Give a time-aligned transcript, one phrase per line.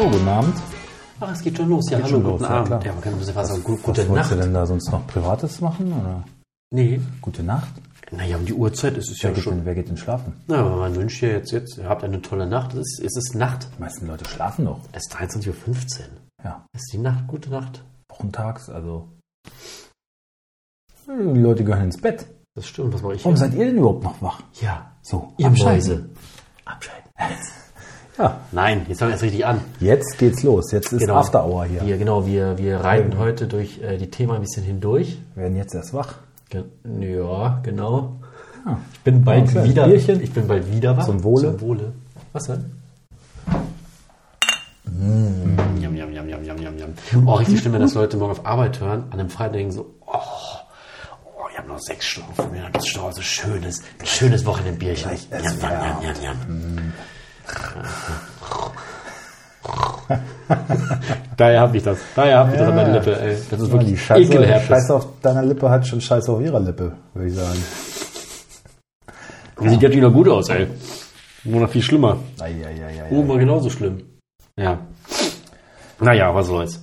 [0.00, 0.54] So, guten Abend.
[1.20, 1.90] Ach, es geht schon los.
[1.90, 2.66] Ja, Geht hallo, guten los, ja, Abend.
[2.68, 2.84] klar.
[2.86, 4.30] Ja, man kann muss fast sagen, gut, Was gute wolltest Nacht.
[4.32, 5.92] du denn da sonst noch Privates machen?
[5.92, 6.24] Oder?
[6.70, 7.02] Nee.
[7.20, 7.74] Gute Nacht?
[8.10, 9.56] Naja, um die Uhrzeit ist es Wer ja schon.
[9.56, 10.32] denn, wer geht denn schlafen?
[10.46, 12.72] Na, aber man wünscht ja jetzt, jetzt, ihr habt eine tolle Nacht.
[12.72, 13.68] Es ist, es ist Nacht.
[13.76, 14.80] Die meisten Leute schlafen doch.
[14.92, 16.06] Es ist 23.15 Uhr.
[16.44, 17.84] Ja, Es ist die Nacht, gute Nacht.
[18.08, 19.06] wochentags, also.
[21.06, 22.24] Die Leute gehören ins Bett.
[22.54, 23.46] Das stimmt, was mache ich Warum hier?
[23.46, 24.40] seid ihr denn überhaupt noch wach?
[24.62, 26.08] Ja, So, ihr Mäuse.
[26.64, 27.10] Abschalten.
[28.20, 29.60] Ja, Nein, jetzt fangen wir erst richtig an.
[29.80, 30.72] jetzt geht's los.
[30.72, 31.14] Jetzt ist Genau.
[31.14, 31.80] After Hour hier.
[31.86, 33.18] Wir, genau, wir, wir reiten Mhm.
[33.18, 35.16] heute durch äh, die Themen ein bisschen hindurch.
[35.34, 36.16] Wir werden jetzt erst wach.
[36.50, 36.64] Ge
[37.00, 38.16] ja, genau.
[38.66, 38.76] Ah.
[38.92, 39.64] Ich bin bald Okay.
[39.64, 39.86] wieder.
[39.86, 40.20] Bierchen?
[40.22, 41.06] Ich bin bald wieder wach.
[41.06, 41.52] Zum Wohle.
[41.52, 41.92] Zum Wohle.
[42.34, 42.72] Was denn?
[44.84, 45.80] Mm.
[45.80, 47.26] Jam, jam, jam, jam, jam, jam, jam.
[47.26, 49.94] Oh, richtig schlimm, wenn das Leute morgen auf Arbeit hören, an einem Freitag denken so,
[50.06, 54.06] oh, oh ich habe noch sechs Stunden vor mir, das ist schon so schönes, ein
[54.06, 55.10] schönes Wochenendbierchen.
[55.30, 56.92] Jam, jam, jam, jam, jam.
[61.36, 61.98] Daher habe ich das.
[62.14, 63.20] Daher habe ich das an meiner Lippe.
[63.20, 63.36] Ey.
[63.50, 64.66] Das ist Ja, wirklich Scheiße, ekelhaft.
[64.66, 67.64] Scheiße auf deiner Lippe hat schon Scheiße auf ihrer Lippe, würde ich sagen.
[69.62, 70.68] Die sieht natürlich noch gut aus, ey.
[71.44, 72.18] Nur noch viel schlimmer.
[72.38, 73.06] Eieieiei.
[73.10, 74.02] Oh, mal genauso schlimm.
[74.56, 74.78] Ja.
[76.00, 76.80] Naja, was soll's.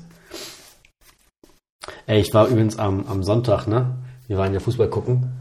[2.05, 3.97] Ey, ich war übrigens am, am Sonntag, ne?
[4.27, 5.31] Wir waren ja Fußball gucken.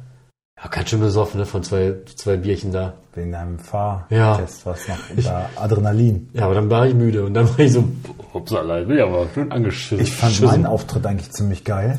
[0.67, 1.47] Ja, ganz schön besoffen, ne?
[1.47, 2.95] Von zwei, zwei Bierchen da.
[3.14, 4.39] Wegen deinem Fahrtest, Ja.
[4.64, 6.29] was noch unter Adrenalin.
[6.35, 7.85] Ja, aber dann war ich müde und dann war ich so,
[8.35, 10.01] upsala, ich bin ja aber schön angeschissen.
[10.05, 11.98] Ich fand meinen Auftritt eigentlich ziemlich geil.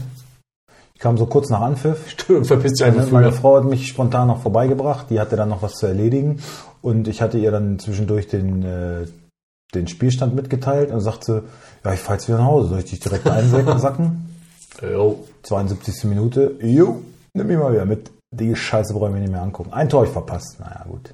[0.94, 2.09] Ich kam so kurz nach Anpfiff.
[2.09, 3.31] Stimmt, verpiss dich einfach Meine.
[3.31, 5.09] Frau hat mich spontan noch vorbeigebracht.
[5.09, 6.40] Die hatte dann noch was zu erledigen.
[6.81, 9.06] Und ich hatte ihr dann zwischendurch den, äh,
[9.74, 11.44] den Spielstand mitgeteilt und sagte,
[11.86, 12.69] ja, ich fahr jetzt wieder nach Hause.
[12.69, 14.25] Soll ich dich direkt einsacken?
[14.84, 15.24] Jo.
[15.44, 16.03] 72.
[16.03, 16.56] Minute.
[16.62, 17.02] Jo,
[17.34, 18.12] nimm mich mal wieder mit.
[18.32, 19.72] Die Scheiße brauchen wir nicht mehr angucken.
[19.74, 20.60] Ein Tor ich verpasst.
[20.60, 21.14] Naja, gut.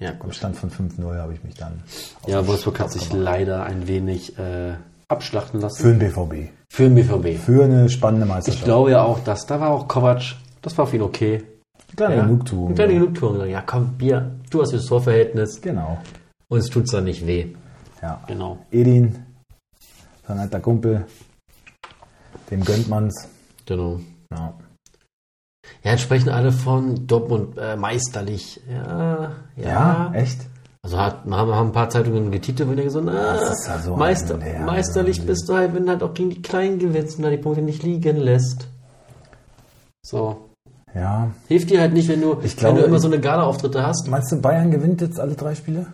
[0.00, 0.34] Ja, Am gut.
[0.34, 1.82] Stand von 5-0 habe ich mich dann
[2.26, 4.74] Ja, Wolfsburg hat sich leider ein wenig äh,
[5.08, 5.82] abschlachten lassen.
[5.82, 6.50] für den BVB.
[6.70, 7.38] Für den BVB.
[7.38, 8.64] Für eine spannende Ich Meisterschaft.
[8.64, 10.22] glaube ja auch, dass da war auch Kovac,
[10.62, 11.44] das war für ihn okay.
[11.96, 12.22] Kleine Ja.
[12.24, 12.66] Genugtuung.
[12.66, 13.46] Eine kleine Genugtuung.
[13.46, 15.60] Ja, komm, Bier, du hast das Torverhältnis.
[15.60, 15.98] Genau.
[16.48, 17.54] Uns tut's dann nicht weh.
[18.02, 18.20] Ja.
[18.26, 18.58] Genau.
[18.72, 19.24] Edin,
[20.26, 21.06] sein alter Kumpel,
[22.50, 23.28] dem gönnt man's.
[23.66, 24.00] Genau.
[24.32, 24.54] Ja.
[25.82, 28.60] Ja, jetzt sprechen alle von Dortmund äh, meisterlich.
[28.68, 29.62] Ja, ja.
[29.62, 30.40] Ja, echt?
[30.82, 33.36] Also hat, haben, haben ein paar Zeitungen getitelt, wenn er gesagt ah,
[33.68, 36.28] ja so Meister, ein- ja, meisterlich also- bist du halt, wenn du halt auch gegen
[36.30, 38.66] die Kleinen gewinnst und da die Punkte nicht liegen lässt.
[40.04, 40.50] So.
[40.94, 41.30] Ja.
[41.48, 44.08] Hilft dir halt nicht, wenn du, Ich glaube, wenn du immer so eine Gala-Auftritte hast.
[44.08, 45.86] Meinst du, Bayern gewinnt jetzt alle drei Spiele?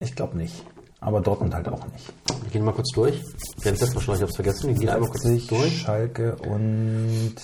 [0.00, 0.64] Ich glaube nicht.
[1.04, 2.12] Aber Dortmund halt auch nicht.
[2.44, 3.14] Wir gehen mal kurz durch.
[3.16, 4.68] Wir haben es letztes Mal schon, ich hab's vergessen.
[4.68, 5.78] Wir gehen einmal kurz durch.
[5.82, 7.34] Schalke und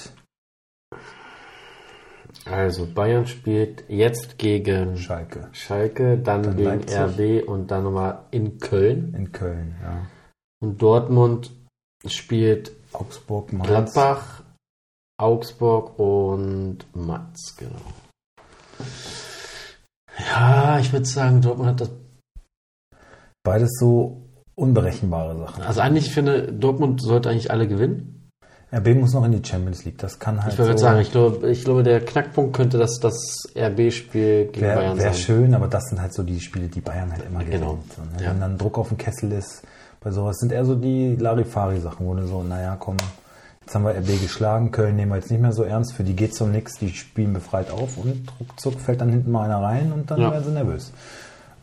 [2.46, 7.42] Also Bayern spielt jetzt gegen Schalke Schalke, dann, Dann gegen Leipzig.
[7.42, 9.14] RB und dann nochmal in Köln.
[9.14, 9.76] in Köln.
[9.82, 10.06] Ja.
[10.62, 11.50] Und Dortmund
[12.06, 13.66] spielt Augsburg, Mainz.
[13.68, 14.42] Gladbach,
[15.18, 17.76] Augsburg und Mainz, genau.
[20.18, 21.90] Ja, ich würde sagen, Dortmund hat das.
[23.42, 24.22] Beides so
[24.54, 25.62] unberechenbare Sachen.
[25.62, 28.16] Also eigentlich, ich finde, Dortmund sollte eigentlich alle gewinnen.
[28.72, 29.98] RB muss noch in die Champions League.
[29.98, 33.00] Das kann halt Ich würde so, sagen, ich glaube, ich glaube, der Knackpunkt könnte das,
[33.00, 33.16] das
[33.56, 35.14] RB-Spiel gegen Wäre Bayern wär sein.
[35.14, 37.72] schön, aber das sind halt so die Spiele, die Bayern halt immer Genau.
[37.72, 37.92] gewinnt.
[37.94, 38.24] So, ne?
[38.24, 38.30] Ja.
[38.30, 39.62] Wenn dann Druck auf dem Kessel ist,
[40.00, 42.96] bei sowas sind eher so die Larifari-Sachen, wo du so, naja, komm,
[43.62, 46.14] jetzt haben wir RB geschlagen, Köln nehmen wir jetzt nicht mehr so ernst, für die
[46.14, 49.90] geht's um nichts, die spielen befreit auf und ruckzuck fällt dann hinten mal einer rein
[49.92, 50.30] und dann Ja.
[50.30, 50.92] werden sie nervös.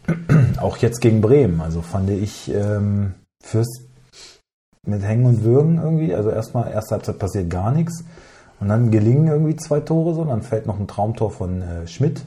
[0.60, 3.14] Auch jetzt gegen Bremen, also fand ich ähm,
[3.44, 3.68] fürs
[4.86, 8.06] mit Hängen und Würgen irgendwie, also erstmal erste Halbzeit passiert gar nichts
[8.60, 12.24] und dann gelingen irgendwie zwei Tore so, dann fällt noch ein Traumtor von äh, Schmidt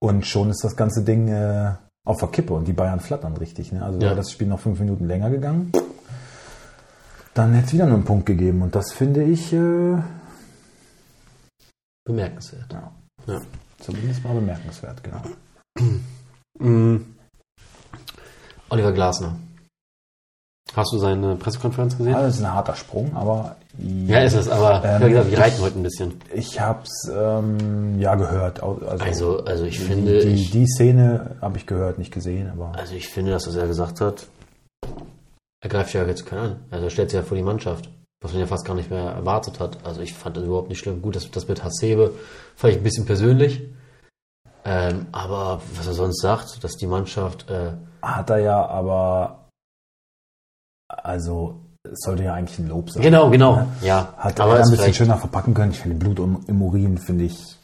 [0.00, 1.74] und schon ist das ganze Ding äh,
[2.04, 3.70] auf der Kippe und die Bayern flattern richtig.
[3.70, 3.84] Ne?
[3.84, 4.06] Also Ja.
[4.06, 5.70] wäre das Spiel noch fünf Minuten länger gegangen,
[7.34, 9.96] dann hätte es wieder nur einen Punkt gegeben und das finde ich äh,
[12.04, 12.72] Bemerkenswert.
[12.72, 12.92] ja,
[13.28, 13.40] Ja.
[13.78, 15.22] zumindest mal bemerkenswert, genau.
[16.58, 17.14] Mhm.
[18.68, 19.36] Oliver Glasner.
[20.74, 22.14] Hast du seine Pressekonferenz gesehen?
[22.14, 23.56] Also das ist ein harter Sprung, aber
[24.06, 26.14] Ja, ist es, aber Ähm, wie gesagt, wir reiten heute ein bisschen.
[26.32, 28.62] Ich hab's ähm, ja gehört.
[28.62, 32.50] Also, Also, also ich die, finde, die, ich, die Szene habe ich gehört, nicht gesehen,
[32.50, 34.26] aber also ich finde, dass was er gesagt hat,
[35.62, 36.56] er greift ja jetzt keinen an.
[36.70, 37.90] Also er stellt sich ja vor die Mannschaft,
[38.22, 39.84] was man ja fast gar nicht mehr erwartet hat.
[39.84, 41.02] Also ich fand das überhaupt nicht schlimm.
[41.02, 42.14] Gut, das, das mit Hasebe
[42.56, 43.60] fand ich ein bisschen persönlich.
[44.64, 49.48] Ähm, aber was er sonst sagt, dass die Mannschaft, äh, hat er ja, aber
[50.88, 53.02] also es sollte ja eigentlich ein Lob sein.
[53.02, 55.72] genau, genau, ja, Hat aber er ein bisschen vielleicht, schöner verpacken können.
[55.72, 57.58] Ich finde Blut im, Urin finde ich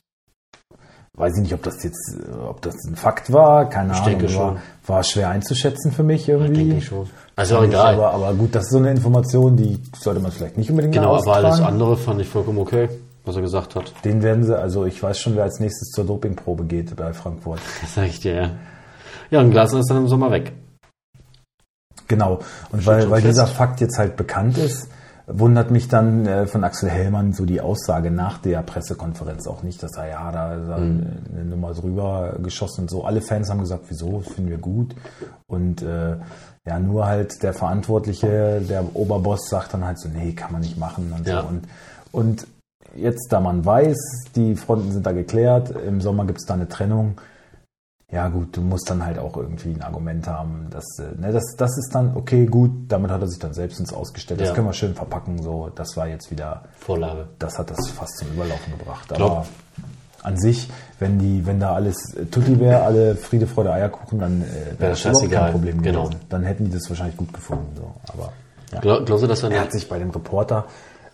[1.17, 4.19] weiß ich nicht, ob das jetzt äh, ob das ein Fakt war, keine Ich Ahnung,
[4.19, 4.59] denke war, schon.
[4.87, 6.55] war schwer einzuschätzen für mich irgendwie.
[6.55, 7.09] denke ich schon.
[7.37, 7.95] Also auch egal.
[7.95, 11.17] Aber, aber gut, das ist so eine Information, die sollte man vielleicht nicht unbedingt genau,
[11.17, 12.89] aber alles andere fand ich vollkommen okay,
[13.29, 13.93] was er gesagt hat.
[14.05, 17.61] Den werden sie, also ich weiß schon, wer als nächstes zur Dopingprobe geht bei Frankfurt.
[17.83, 18.51] Das sag ich dir, ja.
[19.31, 20.53] Ja, und Glasner ist dann im Sommer weg.
[22.09, 22.39] Genau.
[22.73, 24.89] Und weil, weil dieser Fakt jetzt halt bekannt ist,
[25.27, 29.83] wundert mich dann äh, von Axel Hellmann so die Aussage nach der Pressekonferenz auch nicht,
[29.83, 31.07] dass er ja da Mhm.
[31.35, 33.05] eine Nummer drüber geschossen und so.
[33.05, 34.95] Alle Fans haben gesagt, wieso, das finden wir gut.
[35.47, 36.17] Und äh,
[36.67, 40.79] ja, nur halt der Verantwortliche, der Oberboss sagt dann halt so, nee, kann man nicht
[40.79, 41.43] machen und Ja.
[41.43, 41.49] so.
[41.49, 41.65] Und,
[42.11, 42.47] und
[43.01, 43.97] jetzt, da man weiß,
[44.37, 47.21] die Fronten sind da geklärt, im Sommer gibt es da eine Trennung,
[48.11, 50.69] ja gut, du musst dann halt auch irgendwie ein Argument haben.
[50.71, 53.79] Dass, äh, ne, das, das ist dann, okay, gut, damit hat er sich dann selbst
[53.81, 54.41] ins Ausgestellt.
[54.41, 54.55] Das Ja.
[54.55, 55.43] können wir schön verpacken.
[55.43, 57.27] So, das war jetzt wieder, Vorlage.
[57.39, 59.09] das hat das fast zum Überlaufen gebracht.
[59.09, 59.47] Glaub- Aber
[60.23, 64.41] an sich, wenn die, wenn da alles äh, Tutti wäre, alle Friede, Freude, Eierkuchen, dann
[64.43, 65.43] äh, wäre das scheißegal.
[65.45, 66.05] kein Problem Genau.
[66.05, 66.21] gewesen.
[66.31, 67.67] Dann hätten die das wahrscheinlich gut gefunden.
[67.77, 67.93] So.
[68.15, 68.33] Aber
[68.73, 68.81] ja.
[68.81, 70.65] Glaub, glaubst du, dass er er hat sich bei dem Reporter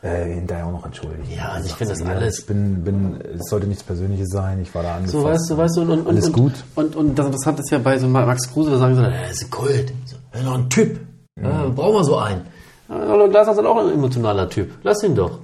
[0.05, 1.35] äh, hinterher auch noch entschuldigt.
[1.35, 4.61] Ja, also ich finde das alles- Ich bin, bin, es sollte nichts Persönliches sein.
[4.61, 5.13] Ich war da angefasst.
[5.13, 6.53] So, weißt du, weißt du, und, und, Alles und, gut.
[6.75, 9.45] Und, und das Interessante ist ja bei so Max Kruse, da sagen sie, er ist
[9.45, 11.01] ein Kult, so, er ist noch ein Typ,
[11.43, 12.43] ja, brauchen wir so einen.
[12.89, 15.39] Aber Glasner ist halt auch ein emotionaler Typ, lass ihn doch.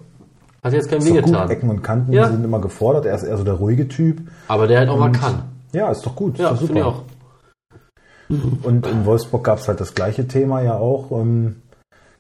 [0.63, 1.51] Hat jetzt kein Ist doch gut.
[1.51, 2.29] Ecken und Kanten Ja.
[2.29, 3.07] sind immer gefordert.
[3.07, 4.21] Er ist eher so der ruhige Typ.
[4.47, 5.45] Aber der halt auch mal kann.
[5.73, 6.37] Ja, ist doch gut.
[6.39, 7.03] Ja, ist doch finde ich auch.
[8.63, 11.11] Und in Wolfsburg gab es halt das gleiche Thema ja auch.
[11.13, 11.63] Ähm,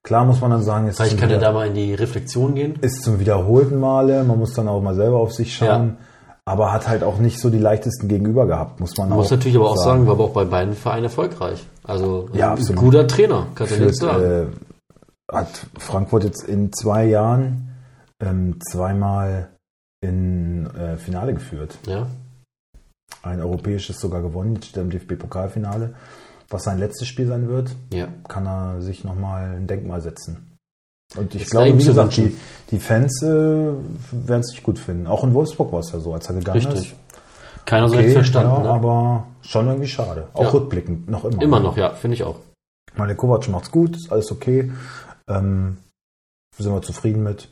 [0.02, 1.94] klar muss man dann sagen, es Vielleicht ist, kann zum er da mal in die
[1.94, 2.74] Reflexion gehen.
[2.80, 4.22] ist zum wiederholten Male.
[4.24, 5.96] Man muss dann auch mal selber auf sich schauen.
[6.46, 9.30] Aber hat halt auch nicht so die leichtesten gegenüber gehabt, muss man Man muss auch
[9.32, 11.64] natürlich aber auch sagen, war aber auch bei beiden Vereinen erfolgreich.
[11.84, 14.22] Also Ja, ein guter Trainer, nicht Führt, sagen.
[14.24, 14.46] äh,
[15.32, 17.68] hat Frankfurt jetzt in zwei Jahren
[18.20, 19.50] ähm, zweimal
[20.00, 21.78] in äh, Finale geführt.
[21.86, 22.06] ja.
[23.22, 25.94] Ein europäisches sogar gewonnen, im DFB-Pokalfinale.
[26.50, 28.08] Was sein letztes Spiel sein wird, ja.
[28.28, 30.56] kann er sich nochmal ein Denkmal setzen.
[31.16, 32.36] Und ich Ist glaube, wie gesagt, die,
[32.70, 35.06] die Fans äh, werden es nicht gut finden.
[35.06, 36.92] Auch in Wolfsburg war es ja so, als er gegangen Richtig.
[36.92, 36.96] ist.
[37.66, 38.52] Keiner so Okay, recht verstanden.
[38.52, 38.70] ja, ne?
[38.70, 40.28] aber schon irgendwie schade.
[40.34, 40.48] Auch Ja.
[40.50, 41.42] rückblickend, noch immer.
[41.42, 42.36] Immer noch, ja, finde ich auch.
[42.96, 44.72] Meine Kovac macht's gut, ist alles okay.
[45.28, 45.78] Ähm,
[46.58, 47.48] sind wir zufrieden mit.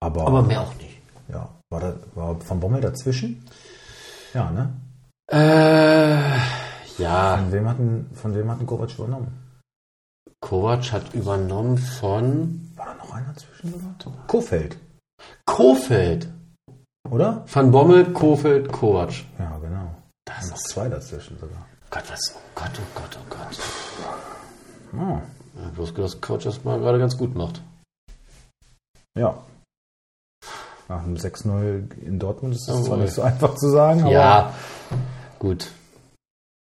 [0.00, 0.98] Aber, Aber mehr auch nicht.
[1.28, 3.42] ja, war, da, war Van Bommel dazwischen?
[4.34, 4.70] Ja, ne?
[5.28, 6.38] Äh,
[6.98, 9.42] ja, Von wem hatten, von wem hatten Kovac übernommen?
[10.40, 14.26] Kovac hat übernommen von War da noch einer dazwischen sogar?
[14.26, 14.76] Kofeld,
[15.46, 16.28] Kofeld.
[17.10, 17.44] oder?
[17.52, 19.12] Van Bommel, Kofeld, Kovac.
[19.38, 19.94] Ja, genau.
[20.26, 21.66] Das Noch ist, zwei dazwischen sogar.
[21.90, 25.00] Gott, was, oh Gott, oh Gott, oh Gott.
[25.00, 25.22] Ah,
[25.62, 27.62] Ja, bloß, dass Coach das mal gerade ganz gut macht.
[29.18, 29.38] ja.
[30.88, 32.84] Nach einem 6-0 in Dortmund ist es Jawohl.
[32.84, 34.54] zwar nicht so einfach zu sagen, aber Ja,
[35.40, 35.68] gut.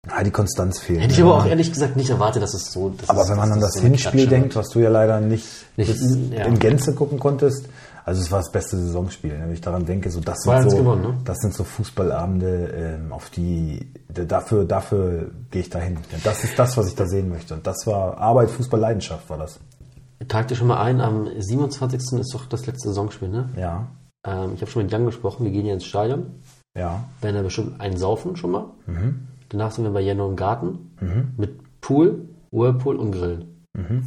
[0.05, 1.01] Ja, die Konstanz fehlt.
[1.01, 3.37] Hätte ich aber auch ehrlich gesagt nicht erwartet, dass es so dass Aber es, wenn
[3.37, 5.95] man an es das so Hinspiel denkt, was du ja leider nicht, Nicht-
[6.31, 6.45] ja.
[6.45, 7.67] in Gänze gucken konntest,
[8.05, 9.31] also es war das beste Saisonspiel.
[9.37, 11.17] Wenn ich daran denke, so das sind 2-1 so, gewonnen, ne?
[11.25, 15.97] das sind so Fußballabende, ähm, auf die dafür dafür gehe ich dahin.
[16.23, 17.55] Das ist das, was ich da sehen möchte.
[17.55, 19.59] Und das war Arbeit, Fußball, Leidenschaft war das.
[20.29, 21.99] Tragt ihr schon mal ein, am 27.
[22.19, 23.49] ist doch das letzte Saisonspiel, ne?
[23.57, 23.87] Ja,
[24.25, 26.27] Ähm, ich habe schon mit Jan gesprochen, wir gehen hier ins Stadion.
[26.77, 28.65] ja, werden da bestimmt einen saufen schon mal.
[28.85, 29.27] Mhm.
[29.49, 30.91] Danach sind wir bei Jenno im Garten
[31.37, 33.65] mit Pool, Whirlpool und Grillen.
[33.77, 34.03] Mhm.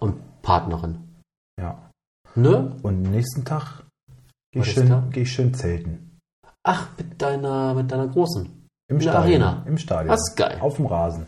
[0.00, 0.98] Und Partnerin.
[1.60, 1.78] ja.
[2.34, 2.76] Ne?
[2.82, 3.82] Und nächsten Tag
[4.52, 4.74] gehe ich,
[5.10, 6.18] geh ich schön zelten.
[6.64, 8.44] Ach, mit deiner, mit deiner Großen.
[8.44, 9.42] Im In der Stadion.
[9.42, 9.62] Arena.
[9.66, 10.08] Im Stadion.
[10.08, 10.56] Das ist geil.
[10.60, 11.26] Auf dem Rasen.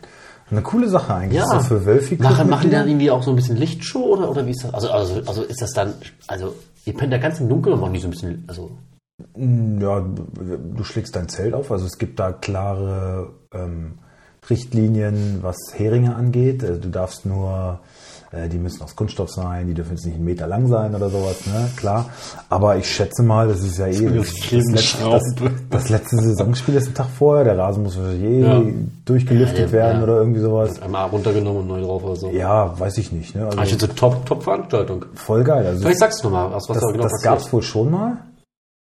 [0.51, 1.39] Eine coole Sache eigentlich.
[1.41, 1.47] Ja.
[1.47, 4.47] So für Wölfi Machen, machen die dann irgendwie auch so ein bisschen Lichtshow oder, oder
[4.47, 4.73] wie ist das?
[4.75, 5.95] Also, also, also ist das dann,
[6.27, 6.55] also
[6.85, 8.71] ihr pennt da ganz im Dunkeln und machen die so ein bisschen, also
[9.37, 11.71] Ja, du schlägst dein Zelt auf.
[11.71, 13.99] Also es gibt da klare ähm,
[14.51, 16.65] Richtlinien, was Heringe angeht.
[16.65, 17.81] Also Du darfst nur
[18.33, 21.09] Äh, die müssen aus Kunststoff sein, die dürfen jetzt nicht einen Meter lang sein oder
[21.09, 21.71] sowas, ne?
[21.77, 22.07] Klar.
[22.49, 25.23] Aber ich schätze mal, das ist ja eh das, das, letzte, das,
[25.71, 27.45] das letzte Saisonspiel ist ein Tag vorher.
[27.45, 28.61] Der Rasen muss je Ja.
[29.05, 30.03] durchgelüftet Ja, werden ja.
[30.03, 30.83] oder irgendwie sowas.
[30.83, 32.31] Einmal runtergenommen und neu drauf oder so.
[32.31, 33.37] Ja, weiß ich nicht.
[33.37, 33.49] Ne?
[33.53, 34.45] Ich Also, finde so top,
[35.15, 35.67] voll geil.
[35.67, 37.91] Also, Vielleicht sagst du nochmal, was, was das da genau das gab es wohl schon
[37.93, 38.17] mal.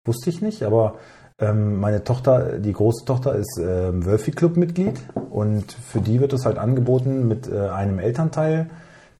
[0.06, 0.96] Wusste ich nicht, aber
[1.40, 6.58] ähm, meine Tochter, die große Tochter ist ähm, Wölfi-Club-Mitglied und für die wird es halt
[6.58, 8.70] angeboten, mit äh, einem Elternteil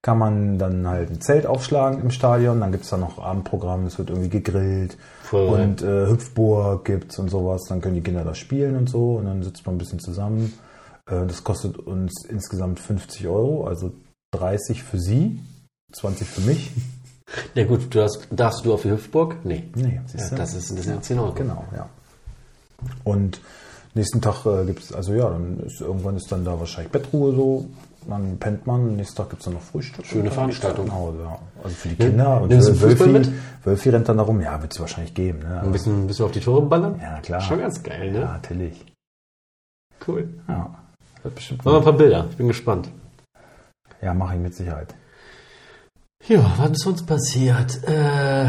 [0.04, 3.86] kann man dann halt ein Zelt aufschlagen im Stadion, dann gibt es da noch Abendprogramm,
[3.86, 8.24] es wird irgendwie gegrillt Voll und äh, Hüpfburg gibt's und sowas, dann können die Kinder
[8.24, 10.54] da spielen und so und dann sitzt man ein bisschen zusammen.
[11.08, 13.92] Äh, das kostet uns insgesamt 50 Euro, also
[14.32, 15.40] 30 für sie,
[15.92, 16.72] 20 für mich.
[17.56, 19.38] Ja gut, du hast, darfst du auf die Hüftburg?
[19.44, 19.70] Nee.
[19.76, 20.36] Nee, Ja, siehst du?
[20.36, 21.34] das ist das sind 10 Euro.
[21.34, 21.88] Genau, ja.
[23.04, 23.40] Und
[23.94, 27.34] nächsten Tag äh, gibt es, also ja, dann ist irgendwann ist dann da wahrscheinlich Bettruhe
[27.36, 27.66] so,
[28.08, 30.06] dann pennt man, nächsten Tag gibt es dann noch Frühstück.
[30.06, 30.92] Schöne Veranstaltung.
[30.92, 31.40] Hause, ja.
[31.64, 33.30] Also für die Kinder und Nimmst du Wölfi, mit?
[33.64, 35.40] Wölfi rennt dann darum, ja, wird es wahrscheinlich geben.
[35.40, 35.62] Ne?
[35.62, 37.00] Ein bisschen, ein bisschen auf die Tore ballern?
[37.02, 37.42] ja, na klar.
[37.42, 38.20] Schon ganz geil, ne?
[38.22, 38.86] Ja, natürlich.
[40.08, 40.30] Cool.
[40.48, 40.74] Ja,
[41.22, 41.64] wird bestimmt.
[41.64, 42.26] Machen wir ein paar Bilder.
[42.32, 42.90] Ich bin gespannt.
[44.02, 44.96] Ja, mache ich mit Sicherheit.
[46.32, 47.84] Ja, was ist sonst passiert?
[47.86, 48.46] Äh,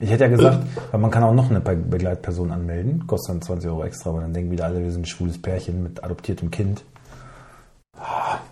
[0.00, 3.42] Ich hätte ja gesagt, weil man kann auch noch eine Be Begleitperson anmelden, kostet dann
[3.42, 6.50] 20 Euro extra, aber dann denken wieder alle, wir sind ein schwules Pärchen mit adoptiertem
[6.50, 6.82] Kind.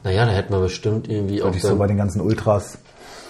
[0.04, 2.76] naja, da hätten wir bestimmt irgendwie auch Und ich so dann, bei den ganzen Ultras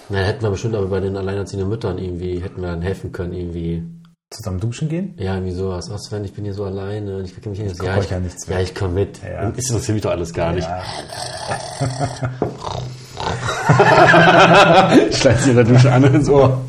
[0.09, 3.11] na, da hätten wir bestimmt aber bei den alleinerziehenden Müttern irgendwie, hätten wir dann helfen
[3.13, 3.83] können, irgendwie.
[4.31, 5.13] zusammen duschen gehen.
[5.17, 5.89] Ja, irgendwie sowas.
[5.89, 7.79] Was, Sven, ich bin hier so alleine und ich kriege mich nicht.
[7.79, 8.63] koch Ja, ich, ja nichts ja, mehr.
[8.63, 9.21] ich komme mit.
[9.23, 9.45] Ja.
[9.47, 10.67] Und Ist interessiert mich doch alles gar nicht.
[13.79, 14.89] Ja.
[15.11, 16.59] Schleißt sie in der Dusche an ins Ohr.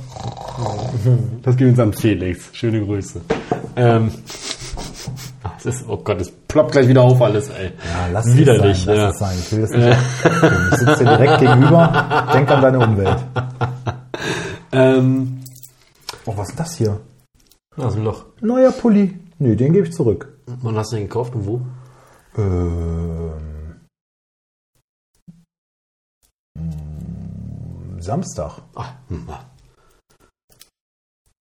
[1.43, 2.49] Das geht uns an Felix.
[2.53, 3.21] Schöne Grüße.
[3.77, 4.11] Ähm,
[5.62, 7.67] das ist, oh Gott, es ploppt gleich wieder auf alles, ey.
[7.67, 9.05] Ja, lass es Widerlich, sein, ja.
[9.07, 9.37] lass es sein.
[9.41, 9.99] Ich will das nicht.
[10.73, 12.29] Ich sitze dir direkt gegenüber.
[12.35, 13.19] Denk an deine Umwelt.
[14.73, 15.37] Ähm,
[16.27, 17.00] Oh, was ist das hier?
[17.77, 18.25] da ist ein Loch.
[18.43, 19.19] Neuer Pulli.
[19.39, 20.35] Nee, den gebe ich zurück.
[20.61, 21.61] Wann hast du den gekauft und wo?
[22.37, 23.31] Ähm,
[28.00, 28.62] Samstag.
[28.75, 29.28] Ah, hm.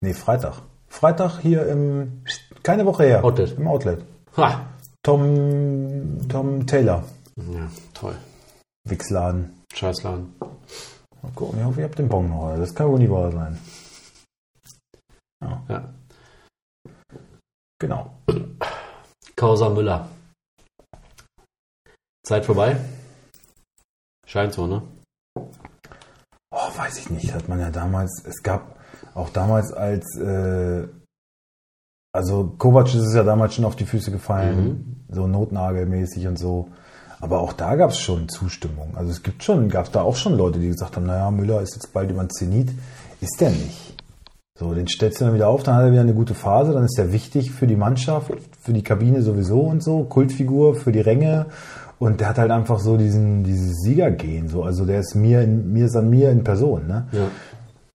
[0.01, 0.61] Nee, Freitag.
[0.87, 2.23] Freitag hier im,
[2.63, 3.23] keine Woche her.
[3.23, 3.57] Outlet.
[3.57, 4.03] Im Outlet.
[4.37, 4.65] Ha.
[5.03, 7.03] Tom, Tom Taylor.
[7.37, 8.17] Ja, toll.
[8.85, 9.63] Wichsladen.
[9.73, 10.35] Scheißladen.
[11.21, 12.55] Mal gucken, ich hoffe, ihr habt den Bon noch.
[12.57, 13.59] Das kann wohl nicht wahr sein.
[15.41, 15.93] Ja.
[17.79, 18.11] Genau.
[19.35, 20.09] Causa Müller.
[22.25, 22.77] Zeit vorbei?
[24.27, 24.81] Scheint so, ne?
[26.79, 27.33] Weiß ich nicht.
[27.33, 28.77] Hat man ja damals, es gab
[29.13, 30.87] auch damals als, äh,
[32.13, 36.69] also Kovac ist es ja damals schon auf die Füße gefallen, so notnagelmäßig und so.
[37.19, 38.95] Aber auch da gab es schon Zustimmung.
[38.95, 41.61] Also es gibt schon, gab es da auch schon Leute, die gesagt haben, naja, Müller
[41.61, 42.71] ist jetzt bald über den Zenit.
[43.19, 44.01] Ist der nicht.
[44.57, 46.85] So, den stellst du dann wieder auf, dann hat er wieder eine gute Phase, dann
[46.85, 48.31] ist er wichtig für die Mannschaft,
[48.61, 51.47] für die Kabine sowieso und so, Kultfigur für die Ränge.
[51.99, 54.63] Und der hat halt einfach so diesen, dieses Siegergehen, so.
[54.63, 57.07] Also der ist mir, in, mir ist an mir in Person, ne?
[57.11, 57.27] Ja.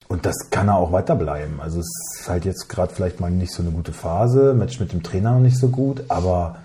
[0.09, 1.61] Und das kann er auch weiterbleiben.
[1.61, 1.89] Also es
[2.21, 5.33] ist halt jetzt gerade vielleicht mal nicht so eine gute Phase, Match mit dem Trainer
[5.33, 6.57] noch nicht so gut, aber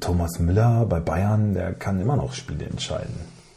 [0.00, 3.14] Thomas Müller bei Bayern, der kann immer noch Spiele entscheiden.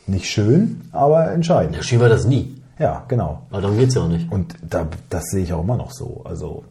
[0.08, 1.76] Nicht schön, aber entscheidend.
[1.76, 2.62] Ja, schön war das nie.
[2.78, 3.42] Ja, genau.
[3.50, 4.32] Aber darum geht's ja auch nicht.
[4.32, 6.22] Und da, das sehe ich auch immer noch so.
[6.26, 6.64] Also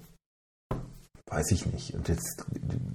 [1.34, 1.94] weiß ich nicht.
[1.94, 2.44] Und jetzt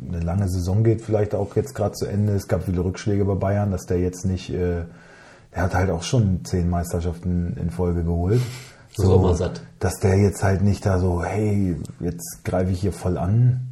[0.07, 2.33] eine lange Saison geht vielleicht auch jetzt gerade zu Ende.
[2.33, 4.85] Es gab viele Rückschläge bei Bayern, dass der jetzt nicht, äh,
[5.53, 8.41] der hat halt auch schon zehn Meisterschaften in Folge geholt.
[8.95, 9.35] So.
[9.79, 13.67] Dass der jetzt halt nicht da so, hey, jetzt greife ich hier voll an.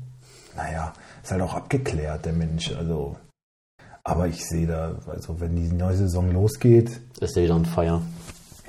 [0.55, 0.93] Naja,
[1.23, 2.71] ist halt auch abgeklärt, der Mensch.
[2.75, 3.15] Also,
[4.03, 8.01] aber ich sehe da, also wenn die neue Saison losgeht, Ist der wieder on fire.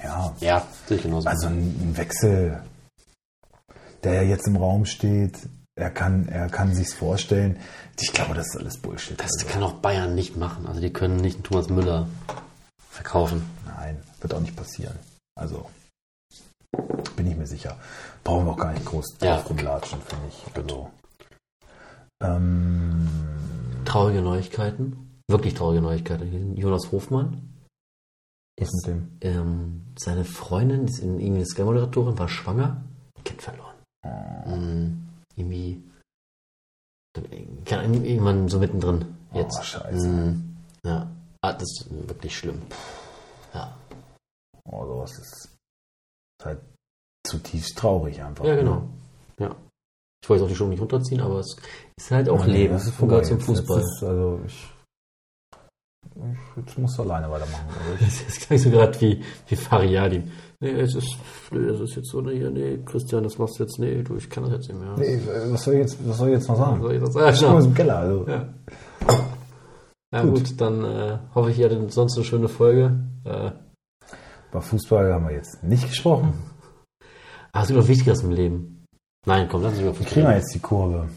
[0.02, 1.28] ja, Ja, ich genauso.
[1.28, 2.60] also ein ein Wechsel,
[4.04, 5.38] der ja jetzt im Raum steht,
[5.78, 7.58] er kann, er kann sich's vorstellen.
[8.00, 9.18] Ich glaube, das ist alles Bullshit.
[9.18, 10.66] das also, kann auch Bayern nicht machen.
[10.66, 12.08] Also die können nicht einen Thomas Müller
[12.90, 13.42] verkaufen.
[13.66, 14.98] nein, wird auch nicht passieren.
[15.36, 15.68] Also
[17.16, 17.76] bin ich mir sicher.
[18.24, 19.54] Brauchen wir auch gar nicht groß Ja, drauf okay.
[19.64, 20.56] rumlatschen, finde ich.
[20.56, 20.90] Also,
[22.22, 23.08] ähm,
[23.84, 25.20] Traurige Neuigkeiten.
[25.30, 26.56] Wirklich traurige Neuigkeiten.
[26.56, 27.42] Jonas Hofmann.
[28.60, 29.18] was mit dem?
[29.20, 32.82] Ähm, seine Freundin, die ist in- irgendwie eine Sky-Moderatorin, war schwanger.
[33.24, 33.74] Kind verloren.
[34.04, 35.07] Ähm,
[35.38, 35.82] irgendwie.
[37.70, 39.04] Ahnung, irgendwann so mittendrin.
[39.32, 39.58] Jetzt.
[39.58, 40.08] Oh, scheiße.
[40.08, 41.10] Mm, ja.
[41.42, 42.62] Ah, das ist wirklich schlimm.
[43.54, 43.76] Ja.
[44.64, 45.56] Oh, sowas ist
[46.44, 46.60] halt
[47.26, 48.44] zutiefst traurig einfach.
[48.44, 48.88] Ja, genau.
[49.38, 49.56] Ja.
[50.22, 51.56] Ich wollte auch die Show nicht runterziehen, aber es
[51.96, 52.74] ist halt auch Nee, Leben.
[52.74, 53.28] Das ist gehört vorbei.
[53.28, 53.40] zum.
[53.40, 53.82] Fußball.
[54.02, 54.68] Also ich
[56.56, 57.66] jetzt musst du alleine weitermachen.
[57.68, 60.24] Also ich, Das klingt so gerade wie, wie Fariadim.
[60.60, 61.16] Nee, es ist,
[61.52, 64.28] nee, es ist jetzt so, nee, nee, Christian, das machst du jetzt, nee, du, ich
[64.28, 64.94] kann das jetzt nicht mehr.
[64.98, 65.20] nee,
[65.50, 66.82] was soll ich jetzt, was soll ich jetzt noch sagen?
[66.82, 67.62] Soll ich das Ich komme aus sagen?
[67.64, 67.96] dem Keller.
[67.98, 68.26] Also.
[68.28, 68.48] Ja.
[70.10, 72.98] Ja, gut, dann äh, hoffe ich, ihr hattet sonst eine schöne Folge.
[73.24, 73.50] Äh,
[74.50, 76.32] Über Fußball haben wir jetzt nicht gesprochen.
[77.52, 78.84] ah, es gibt noch Wichtigeres im Leben.
[79.26, 81.08] Nein, komm, lass uns über Fußball kriegen wir jetzt die Kurve?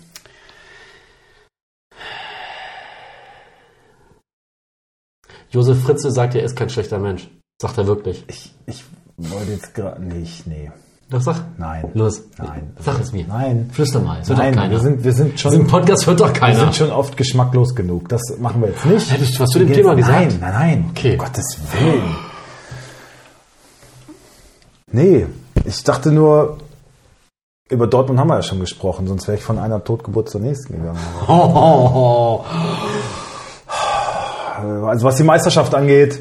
[5.52, 7.30] Josef Fritze sagt, er ist kein schlechter Mensch.
[7.62, 8.24] Sagt er wirklich.
[8.28, 8.84] Ich, ich
[9.18, 10.72] wollte jetzt gerade nicht, nee.
[11.10, 11.44] Doch, sag.
[11.58, 11.92] Nein.
[11.94, 12.24] Los.
[12.38, 12.72] Nein.
[12.80, 13.26] Sag es mir.
[13.28, 13.70] Nein.
[13.74, 14.22] Flüster mal.
[14.22, 14.72] Es hört Nein, doch keiner.
[14.72, 16.60] wir sind, wir sind schon, Diesen Podcast hört doch wir keiner.
[16.60, 18.08] sind schon oft geschmacklos genug.
[18.08, 19.12] Das machen wir jetzt nicht.
[19.12, 20.20] Hättest du was zu dem Thema gesagt?
[20.22, 20.86] Nein, nein, nein.
[20.92, 21.12] Okay.
[21.14, 22.16] Um Gottes Willen.
[24.94, 25.28] Nee,
[25.66, 26.58] ich dachte nur,
[27.70, 30.74] über Dortmund haben wir ja schon gesprochen, sonst wäre ich von einer Totgeburt zur nächsten
[30.78, 31.00] gegangen.
[31.28, 32.46] Oh, oh, oh.
[34.62, 36.20] Also was die Meisterschaft angeht,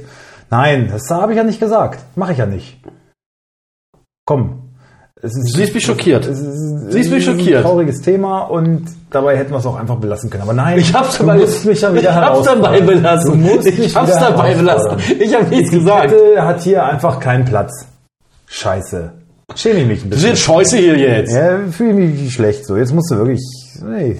[0.50, 2.00] nein, das habe ich ja nicht gesagt.
[2.16, 2.78] Mache ich ja nicht.
[4.26, 4.62] Komm.
[5.22, 6.24] Es ist, Du siehst mich schockiert.
[6.26, 7.58] es ist, mich es ist schockiert.
[7.58, 10.44] Ein trauriges Thema und dabei hätten wir es auch einfach belassen können.
[10.44, 13.30] Aber nein, Ich hab's du dabei, musst mich ja wieder ich hab's dabei belassen.
[13.32, 14.96] Du musst mich ich hab's dabei belassen.
[15.18, 16.10] Ich habe nichts gesagt.
[16.10, 17.86] Kette hat hier einfach keinen Platz.
[18.46, 19.12] Scheiße.
[19.56, 20.30] Schäme ich mich ein Du bisschen.
[20.30, 21.34] siehst scheiße hier jetzt.
[21.34, 22.76] Ja, fühle mich schlecht so.
[22.78, 23.40] Jetzt musst du wirklich.
[23.84, 24.18] Nee.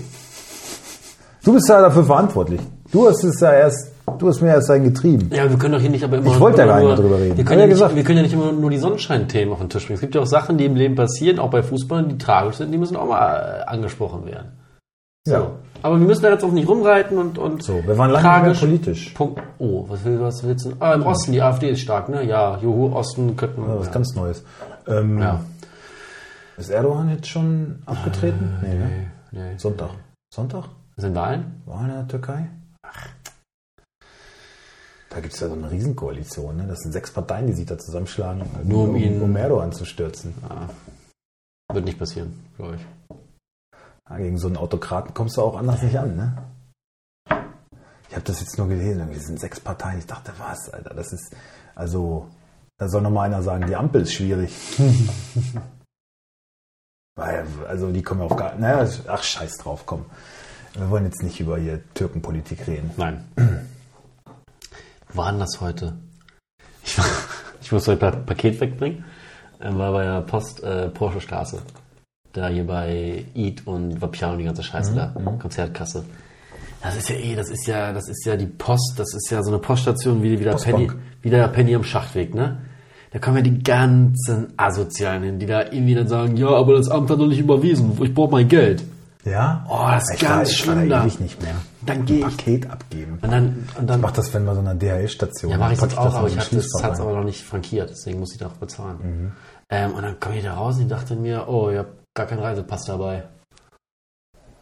[1.45, 2.61] Du bist ja dafür verantwortlich.
[2.93, 5.31] Du hast es ja erst, du hast mir erst ein getrieben.
[5.35, 6.31] Ja, wir können doch hier nicht aber immer.
[6.33, 7.37] Ich wollte gar nicht mehr drüber reden.
[7.37, 7.97] Wir können, ja ja nicht, gesagt.
[7.97, 9.95] wir können ja nicht immer nur die Sonnenscheinthemen auf den Tisch bringen.
[9.97, 12.73] Es gibt ja auch Sachen, die im Leben passieren, auch bei Fußballern, die tragisch sind,
[12.73, 14.53] die müssen auch mal äh, angesprochen werden.
[15.27, 15.35] So.
[15.35, 15.51] Ja.
[15.83, 18.61] Aber wir müssen da jetzt auch nicht rumreiten und, und So, wir waren lange tragisch.
[18.61, 19.11] politisch.
[19.15, 19.41] Punkt.
[19.59, 20.73] Oh, was, will, was willst du?
[20.81, 22.23] Ah, im Osten, die AfD ist stark, ne?
[22.25, 23.63] Ja, Juhu, Osten könnten.
[23.63, 23.93] Ja, was ja.
[23.93, 24.45] ganz Neues.
[24.87, 25.41] Ähm, Ja.
[26.59, 28.59] Ist Erdogan jetzt schon abgetreten?
[28.63, 28.91] nee, ne?
[29.31, 29.57] Nee.
[29.57, 29.91] Sonntag.
[30.35, 30.65] Sonntag?
[30.97, 31.63] Sind Wahlen?
[31.65, 32.51] War in der Türkei?
[35.11, 36.57] Da gibt es ja so eine Riesenkoalition.
[36.57, 36.67] Ne?
[36.69, 40.33] Das sind sechs Parteien, die sich da zusammenschlagen, Nur um ihn- um Erdogan zu stürzen.
[41.73, 43.17] Wird nicht passieren, glaube ich.
[44.09, 46.37] Ja, gegen so einen Autokraten kommst du auch anders nicht an, ne?
[48.09, 49.99] Ich habe das jetzt nur gelesen, irgendwie sind sechs Parteien.
[50.01, 51.35] Ich dachte, was, Alter, das ist,
[51.77, 52.27] also,
[52.77, 54.53] da soll noch mal einer sagen, die Ampel ist schwierig.
[57.17, 60.07] Weil, also, die kommen auf gar, naja, ach, scheiß drauf, komm.
[60.75, 62.91] Wir wollen jetzt nicht über hier Türkenpolitik reden.
[62.97, 63.25] Nein.
[65.13, 65.95] Wo war denn das heute?
[66.85, 67.07] Ich, war,
[67.61, 69.05] ich muss heute ein Paket wegbringen.
[69.61, 71.63] Ähm, war bei der Post äh, Porsche Straße.
[72.33, 75.15] Da hier bei Eat und Vapiano und die ganze Scheiße da.
[75.41, 76.05] Konzertkasse.
[76.83, 79.43] Das ist ja eh, das ist ja, das ist ja die Post, das ist ja
[79.43, 80.55] so eine Poststation wie, wie, der.
[80.55, 80.91] Penny,
[81.23, 82.59] wie der Penny am Schachtweg, ne?
[83.13, 86.89] Da kommen ja die ganzen Asozialen hin, die da irgendwie dann sagen, ja, aber das
[86.89, 88.85] Amt hat noch nicht überwiesen, ich brauche mein Geld.
[89.25, 89.67] Ja?
[89.69, 91.03] Oh, das ist ich ganz war, ich war schlimm da.
[91.03, 91.57] ewig nicht mehr.
[91.97, 93.19] Dann geh ich- Paket abgeben.
[93.23, 95.51] Und dann, und dann Ich mach das, wenn bei so einer DHL-Station.
[95.51, 97.01] Ja, mache ich jetzt auch, das aber ich habe das rein.
[97.01, 98.99] aber noch nicht frankiert, deswegen muss ich auch bezahlen.
[99.03, 99.33] Mhm.
[99.71, 102.27] Ähm, und dann komme ich da raus und ich dachte mir, oh, ich habe gar
[102.27, 103.29] keinen Reisepass dabei.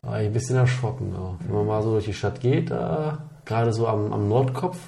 [0.02, 1.12] Da war ich ein bisschen erschrocken.
[1.12, 1.36] Ja.
[1.40, 3.12] Wenn man mal so durch die Stadt geht, äh,
[3.44, 4.78] gerade so am, am Nordkopf,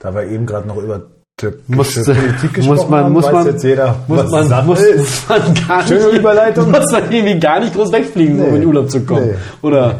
[0.00, 4.30] Da wir eben gerade noch über gesprochen muss man- haben, muss man- jetzt jeder, muss
[4.30, 6.70] man, muss, muss man gar nicht, Schöne Überleitung.
[6.70, 8.48] muss man irgendwie gar nicht groß wegfliegen, um Nee.
[8.48, 9.26] in den Urlaub zu kommen.
[9.26, 9.34] Nee.
[9.60, 9.98] Oder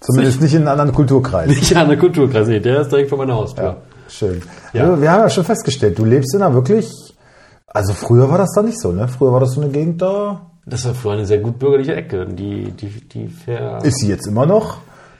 [0.00, 1.48] Zumindest nicht in einen anderen Kulturkreis.
[1.48, 3.64] nicht an der Kulturkreis, nee, der ist direkt vor meiner Haustür.
[3.64, 3.76] Ja,
[4.08, 4.42] schön.
[4.72, 4.82] Ja.
[4.84, 6.88] Also, wir haben ja schon festgestellt, du lebst in einer wirklich,
[7.66, 9.08] also früher war das da nicht so, ne?
[9.08, 12.26] Früher war das so eine Gegend da, Das war früher eine sehr gut bürgerliche Ecke,
[12.26, 14.76] die, die, die fair, ist sie jetzt immer noch,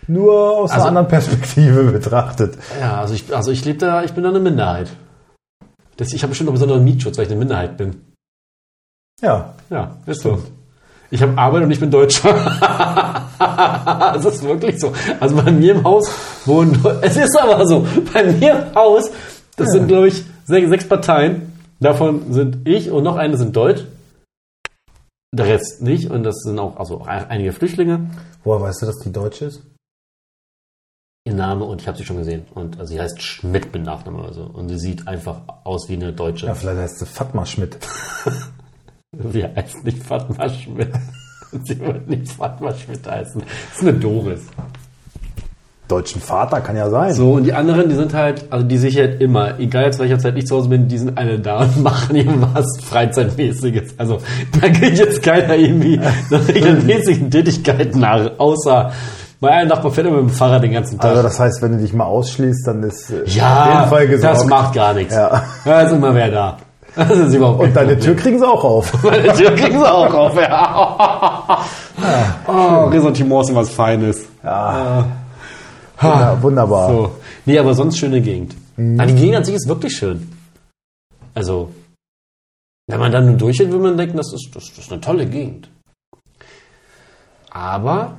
[0.07, 2.55] nur aus Also- einer anderen Perspektive betrachtet.
[2.81, 4.91] Ja, also ich, also ich lebe da, ich bin da eine Minderheit.
[5.97, 8.01] Das, ich habe bestimmt noch besonderen Mietschutz, weil ich eine Minderheit bin.
[9.23, 10.43] Ja, Ja, ist so.
[11.11, 12.33] Ich habe Arbeit und ich bin Deutscher.
[13.39, 14.93] das ist wirklich so.
[15.21, 16.11] Also bei mir im Haus
[16.45, 19.11] wohnen, es ist aber so, bei mir im Haus,
[19.57, 21.53] das sind glaube ich sechs, sechs Parteien.
[21.79, 23.85] Davon sind ich und noch eine sind Deutsch.
[25.33, 28.11] Der Rest nicht und das sind auch also ein- einige Flüchtlinge.
[28.43, 29.63] woher weißt du, dass die Deutsche ist?
[31.27, 32.45] Ihr Name und ich habe sie schon gesehen.
[32.55, 34.43] Und also sie heißt Schmidt mit Nachname oder so.
[34.43, 36.45] Und sie sieht einfach aus wie eine Deutsche.
[36.45, 37.79] Ja, vielleicht heißt sie Fatma Schmidt.
[39.33, 40.91] Sie heißt nicht Fatma Schmidt.
[41.65, 43.41] Sie wird nicht Fatma Schmidt heißen.
[43.41, 44.41] Das ist eine Doris.
[45.89, 47.15] Deutschen Vater kann ja sein.
[47.15, 50.01] So, und die anderen, die sind halt, also die sehe ich halt immer, egal jetzt
[50.01, 53.99] welcher Zeit ich zu Hause bin, die sind alle da und machen irgendwas Freizeitmäßiges.
[53.99, 54.19] Also
[54.61, 55.97] da geht jetzt keiner irgendwie
[56.29, 58.93] nach regelmäßigen Tätigkeiten nach, außer
[59.45, 61.11] mein einer Nachbar fährt immer mit dem Fahrrad den ganzen Tag.
[61.11, 64.09] Also das heißt, wenn du dich mal ausschließt, dann ist äh, ja, auf jeden Fall
[64.09, 64.37] gesorgt.
[64.37, 65.15] das macht gar nichts.
[65.15, 65.45] Ja.
[65.65, 66.57] Da ist immer wer da.
[66.97, 68.05] Das ist überhaupt Und deine Problem.
[68.05, 69.03] Tür kriegen sie auch auf.
[69.03, 71.59] Meine Tür kriegen sie auch auf, ja.
[72.47, 74.25] Oh, Ressentiments sind was Feines.
[74.45, 75.05] Ja.
[76.01, 76.89] Wunder- Wunderbar.
[76.89, 77.11] So.
[77.47, 78.55] Nee, aber sonst schöne Gegend.
[78.99, 80.31] Ah, die Gegend an sich ist wirklich schön.
[81.35, 81.71] Also,
[82.87, 85.27] wenn man dann nur durchgeht, will man denken, das ist, das, das ist eine tolle
[85.27, 85.69] Gegend.
[87.51, 88.17] Aber,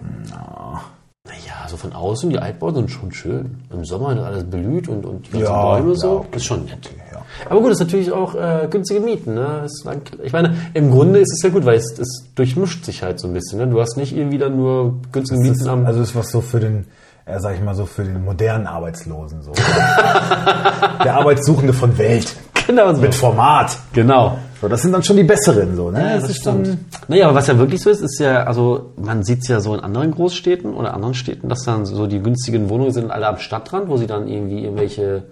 [1.26, 3.58] naja, so von außen, die Altbauten sind schon schön.
[3.72, 6.28] Im Sommer ist alles blüht und, und die ganzen Ja, Bäume ja, so, okay.
[6.38, 6.90] ist schon nett.
[7.12, 7.22] ja.
[7.50, 9.34] Aber gut, ist natürlich auch äh, günstige Mieten.
[9.34, 9.66] Ne?
[9.84, 13.20] Lang, ich meine, im Grunde ist es ja gut, weil es, es durchmischt sich halt
[13.20, 13.58] so ein bisschen.
[13.60, 13.68] Ne?
[13.68, 15.86] Du hast nicht irgendwie dann nur günstige Das Mieten ist, am.
[15.86, 16.86] also ist was so für den,
[17.26, 19.52] äh, sag ich mal so, für den modernen Arbeitslosen so.
[21.04, 22.36] Der Arbeitssuchende von Welt.
[22.68, 23.02] Genau so.
[23.02, 23.78] Mit Format.
[23.94, 24.38] Genau.
[24.62, 26.00] So, das sind dann schon die besseren so, ne?
[26.00, 26.78] Ja, das, stimmt.
[27.08, 29.76] Naja, aber was ja wirklich so ist, ist ja, also man sieht es ja so
[29.76, 33.38] in anderen Großstädten oder anderen Städten, dass dann so die günstigen Wohnungen sind alle am
[33.38, 35.26] Stadtrand, wo sie dann irgendwie irgendwelche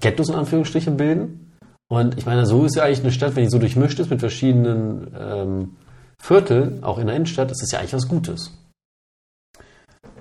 [0.00, 1.52] Ghettos in Anführungsstrichen bilden.
[1.88, 4.20] Und ich meine, so ist ja eigentlich eine Stadt, wenn die so durchmischt ist mit
[4.20, 5.76] verschiedenen ähm,
[6.18, 8.52] Vierteln, auch in der Innenstadt, ist das ja eigentlich was Gutes.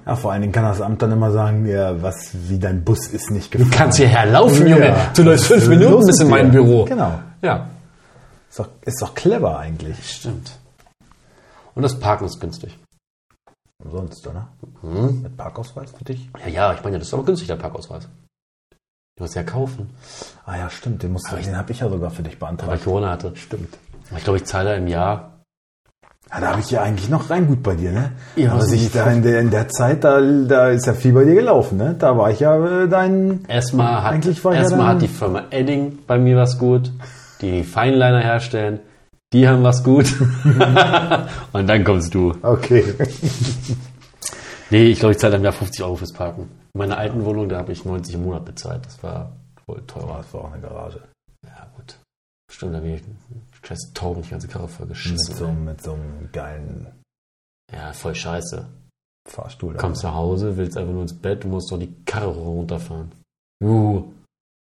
[0.06, 3.08] Ja, vor allen Dingen kann das Amt dann immer sagen, ja, was, wie dein Bus
[3.08, 3.78] ist nicht Du gefahren.
[3.78, 4.76] kannst hierher laufen, Ja.
[4.76, 4.96] Junge.
[5.16, 6.50] Du läufst fünf Minuten bis in mein?
[6.52, 6.86] Büro.
[6.86, 7.20] Genau.
[7.42, 7.68] Ja,
[8.50, 9.98] Ist doch, ist doch clever eigentlich.
[10.12, 10.52] stimmt.
[11.76, 12.78] Und das Parken ist günstig.
[13.84, 14.48] Umsonst, oder?
[14.82, 15.22] Hm?
[15.24, 16.30] Mit Parkausweis für dich?
[16.46, 18.08] Ja, ja, ich meine, das ist aber günstig, der Parkausweis.
[19.18, 19.90] Du musst ja kaufen.
[20.46, 22.58] Ah ja, stimmt, den, musst du, den habe ich ja sogar für dich weil ich
[22.58, 22.84] beantragt.
[22.84, 23.36] Corona hatte.
[23.36, 23.78] Stimmt.
[24.16, 25.31] Ich glaube, ich zahle da im Jahr.
[26.34, 28.12] Ja, da habe ich ja eigentlich noch rein gut bei dir, ne?
[28.38, 30.94] Ja, Aber was sich ich- da in, der, in der Zeit, da, da ist ja
[30.94, 31.96] viel bei dir gelaufen, ne?
[32.00, 33.44] Da war ich ja äh, dein...
[33.50, 36.92] Erstmal hat, Eigentlich war ja erstmal dann- hat die Firma Edding bei mir was gut,
[37.42, 38.80] die Feinliner herstellen.
[39.34, 40.14] Die haben was gut.
[41.54, 42.34] Und dann kommst du.
[42.42, 42.84] Okay.
[44.70, 46.44] Nee, ich glaube, ich zahle im Jahr 50 Euro fürs Parken.
[46.74, 48.86] In meiner alten Wohnung, da habe ich 90 im Monat bezahlt.
[48.86, 49.34] Das war
[49.68, 50.20] wohl teurer.
[50.20, 51.02] Das war auch eine Garage.
[51.46, 51.98] Ja, gut.
[52.50, 52.80] Stimmt, da
[53.64, 55.36] scheiß Tauben die ganze Karre voll Mit geschissen.
[55.36, 56.88] so, mit so einem geilen
[57.72, 58.68] Ja, voll scheiße.
[59.30, 59.76] Fahrstuhl.
[59.76, 63.12] Kommst nach Hause, willst einfach nur ins Bett, du musst doch die Karre runterfahren.
[63.64, 64.04] Uh.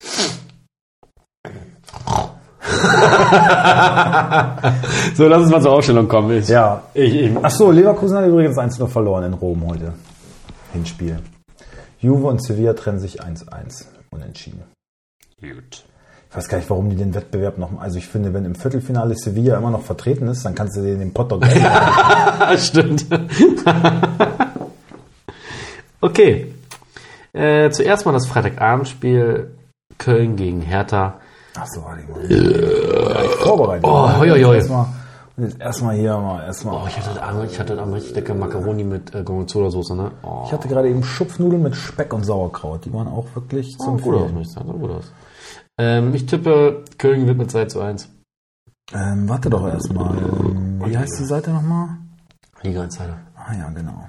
[5.14, 6.38] so, lass uns mal zur Aufstellung kommen.
[6.38, 6.83] Ich, Ja.
[6.95, 9.95] ich, ich, Ach so, Leverkusen hat übrigens 1-0 verloren in Rom heute.
[10.73, 11.18] Hinspiel.
[12.01, 13.87] Juve und Sevilla trennen sich 1-1.
[14.11, 14.62] Unentschieden.
[15.40, 15.85] Gut.
[16.33, 17.79] Ich weiß gar nicht, warum die den Wettbewerb noch.
[17.79, 20.99] Also ich finde, wenn im Viertelfinale Sevilla immer noch vertreten ist, dann kannst du den
[20.99, 21.62] den Pott doch gleich
[22.64, 23.05] stimmt.
[26.01, 26.55] okay.
[27.35, 29.51] Äh, zuerst mal das Freitagabendspiel
[29.99, 31.21] Köln gegen Hertha.
[31.55, 32.25] Ach so, warte mal.
[32.25, 33.85] Ich vorbereitet.
[33.85, 34.57] Oh, hoi, hoi, hoi.
[34.57, 34.87] Erstmal,
[35.37, 36.77] und jetzt erstmal hier mal, erstmal.
[36.77, 40.12] Oh, ich hatte heute ich hatte Abend richtig lecker Macaroni mit äh, Gorgonzola-Soße, ne?
[40.23, 42.87] Oh, Ich hatte gerade eben Schupfnudeln mit Speck und Sauerkraut.
[42.87, 44.81] Die waren auch wirklich sah zum gut aus, muss ich sagen.
[44.81, 45.12] Gut aus.
[45.79, 48.09] Ähm, ich tippe, Köln gewinnt mit 2 zu 1.
[48.93, 50.19] Ähm, warte doch erstmal.
[50.19, 51.97] Ähm, wie heißt die Seite nochmal?
[52.63, 53.21] Liga Insider.
[53.35, 54.09] Ah ja, genau.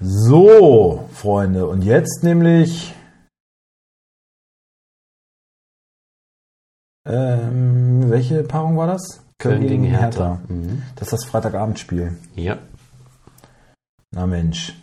[0.00, 2.94] So, Freunde, und jetzt nämlich
[7.04, 9.24] ähm, welche Paarung war das?
[9.38, 10.40] Köln gegen Hertha.
[10.48, 10.82] Mhm.
[10.96, 12.16] Das ist das Freitagabendspiel.
[12.34, 12.58] Ja.
[14.10, 14.76] Na Mensch.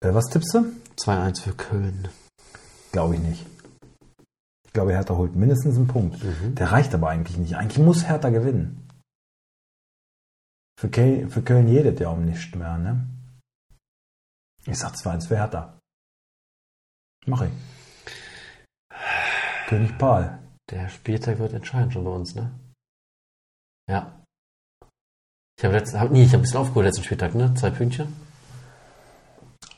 [0.00, 0.66] Äh, was tippst du?
[0.98, 2.08] 2-1 für Köln.
[2.92, 3.46] Glaube ich nicht.
[4.66, 6.22] Ich glaube, Hertha holt mindestens einen Punkt.
[6.22, 6.54] Mhm.
[6.54, 7.56] Der reicht aber eigentlich nicht.
[7.56, 8.88] Eigentlich muss Hertha gewinnen.
[10.78, 13.06] Für Köln, für Köln jedet ja um nichts mehr, ne?
[14.66, 15.78] Ich sag 2-1 für Hertha.
[17.26, 17.52] Mach ich.
[19.68, 20.38] König Paul.
[20.70, 22.50] Der Spieltag wird entscheidend schon bei uns, ne?
[23.88, 24.20] Ja.
[25.58, 27.54] Ich habe letzten, hab, nee, ich habe ein bisschen aufgeholt letzten Spieltag, ne?
[27.54, 28.14] Zwei Pünktchen.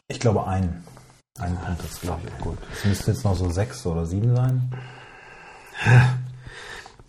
[0.08, 0.84] Ich glaube einen.
[1.40, 1.82] Einen Punkt.
[1.84, 2.58] Das glaube ich gut.
[2.72, 4.70] Es müsste jetzt noch so sechs oder sieben sein.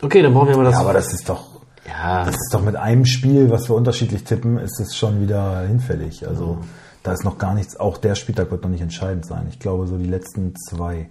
[0.02, 0.74] Okay, dann brauchen wir mal das.
[0.74, 4.24] Ja, aber das ist doch, ja, das ist doch mit einem Spiel, was wir unterschiedlich
[4.24, 6.26] tippen, ist es schon wieder hinfällig.
[6.26, 6.58] Also
[7.02, 7.78] da ist noch gar nichts.
[7.78, 9.46] Auch der Spieltag wird noch nicht entscheidend sein.
[9.50, 11.08] Ich glaube so die letzten zwei.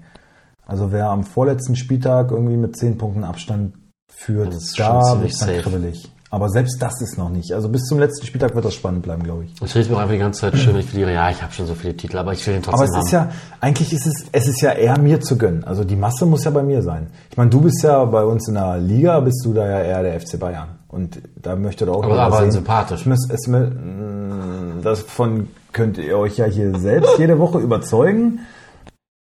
[0.65, 3.75] Also wer am vorletzten Spieltag irgendwie mit zehn Punkten Abstand
[4.08, 5.62] führt, Das ist schon da ziemlich wird dann safe.
[5.62, 6.12] kribbelig.
[6.31, 7.53] Aber selbst das ist noch nicht.
[7.53, 9.53] Also bis zum letzten Spieltag wird das spannend bleiben, glaube ich.
[9.63, 11.11] ich rede mir auch einfach die ganze Zeit schön, ich verliere.
[11.11, 13.13] Ja, ich habe schon so viele Titel, aber ich will den Aber trotzdem es ist
[13.13, 13.29] haben.
[13.29, 15.63] ja, eigentlich ist es, es ist ja eher mir zu gönnen.
[15.63, 17.07] Also die Masse muss ja bei mir sein.
[17.31, 20.03] Ich meine, du bist ja bei uns in der Liga, bist du da ja eher
[20.03, 20.67] der FC Bayern.
[20.87, 22.51] Und da möchte auch Aber- aber sehen.
[22.51, 23.07] sympathisch.
[23.07, 28.39] Es es, mü- mh, davon könnt ihr euch ja hier selbst jede Woche überzeugen.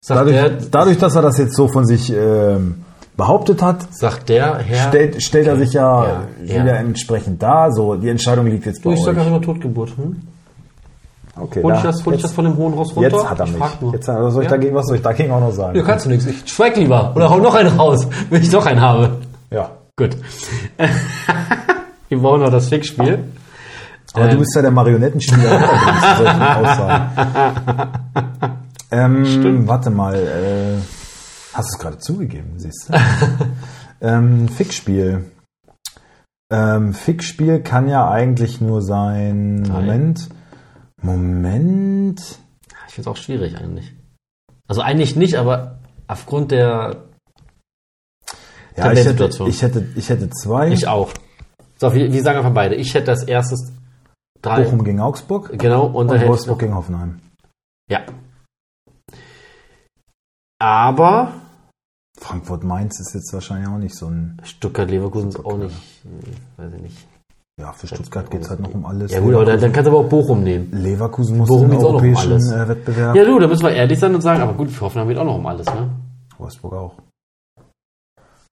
[0.06, 2.84] Dadurch, der, dadurch, dass er das jetzt so von sich ähm,
[3.16, 4.88] behauptet hat, sagt der Herr.
[4.88, 6.62] stellt, stellt er sich ja, Ja, ja.
[6.62, 7.70] wieder entsprechend dar.
[7.72, 9.08] So, die Entscheidung liegt jetzt bei du, ich euch.
[9.08, 9.90] einfach nur Totgeburt.
[9.96, 10.22] Hm?
[11.34, 13.08] Okay, Hol ich, da- das, hol ich jetzt- das von dem hohen Ross runter?
[13.10, 13.92] Jetzt hat er Ich mich.
[13.92, 14.56] Jetzt, was, soll ich Ja?
[14.56, 15.76] dagegen, was soll ich dagegen auch noch sagen?
[15.78, 16.26] Ja, kannst du nichts.
[16.26, 17.12] Ich schweig lieber.
[17.16, 19.16] Oder hau noch einen raus, wenn ich doch einen habe.
[19.50, 19.70] Ja.
[19.96, 20.16] Gut.
[22.08, 23.24] Wir brauchen noch das Fixspiel.
[24.14, 24.38] Aber du Ähm.
[24.40, 25.58] bist ja der Marionettenspieler
[26.18, 27.10] solchen Aussagen.
[28.90, 30.78] Ähm, warte mal, äh,
[31.54, 32.94] hast du es gerade zugegeben, siehst du?
[34.00, 35.30] ähm, Fickspiel.
[36.52, 39.64] Ähm, Fickspiel kann ja eigentlich nur sein.
[39.64, 39.80] Drei.
[39.80, 40.28] Moment.
[41.00, 42.20] Moment.
[42.88, 43.94] Ich finde es auch schwierig eigentlich.
[44.68, 47.04] Also eigentlich nicht, aber aufgrund der
[48.76, 50.68] Ja, ich hätte, ich hätte, ich hätte zwei.
[50.68, 51.12] Ich auch.
[51.78, 52.74] So, wir, wir sagen einfach beide.
[52.76, 53.72] Ich hätte als erstes
[54.40, 54.62] drei.
[54.62, 57.20] Bochum gegen Augsburg Genau, und und Wolfsburg gegen Hoffenheim.
[57.90, 58.02] Ja.
[60.62, 61.32] Aber
[62.20, 64.40] Frankfurt-Mainz ist jetzt wahrscheinlich auch nicht so ein.
[64.44, 67.08] Stuttgart-Leverkusen ist auch nicht, äh, weiß ich nicht.
[67.60, 69.10] Ja, für Stuttgart geht es halt noch um alles.
[69.10, 70.70] Ja gut, aber dann, dann kannst du aber auch Bochum nehmen.
[70.70, 72.52] Leverkusen muss Bochum auch noch um europäischen alles.
[72.52, 73.16] äh, Wettbewerb.
[73.16, 75.24] Ja du, da müssen wir ehrlich sein und sagen, aber gut, für Hoffenheim geht auch
[75.24, 75.90] noch um alles, ne?
[76.38, 76.94] Wolfsburg auch.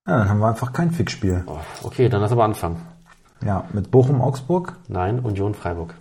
[0.09, 1.45] Ja, dann haben wir einfach kein Fickspiel.
[1.47, 2.83] Oh, Okay, dann lass aber anfangen.
[3.45, 4.77] Ja, mit Bochum-Augsburg.
[4.89, 5.95] Nein, Union Freiburg.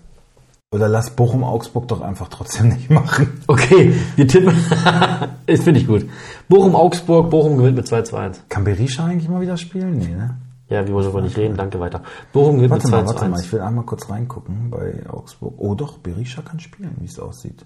[0.72, 3.42] Oder lass Bochum-Augsburg doch einfach trotzdem nicht machen.
[3.48, 4.54] Okay, wir tippen.
[5.48, 6.08] das finde ich gut.
[6.48, 8.44] Bochum Augsburg, Bochum gewinnt mit 2 zu 1.
[8.50, 9.98] Kann Berisha eigentlich mal wieder spielen?
[9.98, 10.40] Nee, ne?
[10.70, 12.04] Ja, wir wollen darüber nicht reden, danke weiter.
[12.32, 13.38] Bochum gewinnt Warte mit 2 mal, zu warte mal.
[13.38, 13.46] 1.
[13.46, 15.56] Ich will einmal kurz reingucken bei Augsburg.
[15.58, 17.66] Oh doch, Berisha kann spielen, wie es aussieht.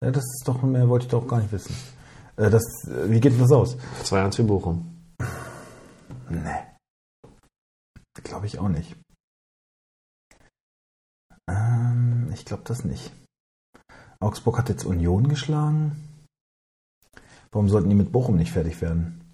[0.00, 1.74] Ja, das ist doch mehr, wollte ich doch gar nicht wissen.
[2.36, 3.76] Äh, das, äh, wie geht denn das aus?
[4.04, 4.96] 2-1 für Bochum.
[6.28, 6.38] Nee.
[8.22, 8.96] Glaube ich auch nicht.
[12.42, 13.12] Ich glaube das nicht.
[14.18, 15.92] Augsburg hat jetzt Union geschlagen.
[17.52, 19.32] Warum sollten die mit Bochum nicht fertig werden?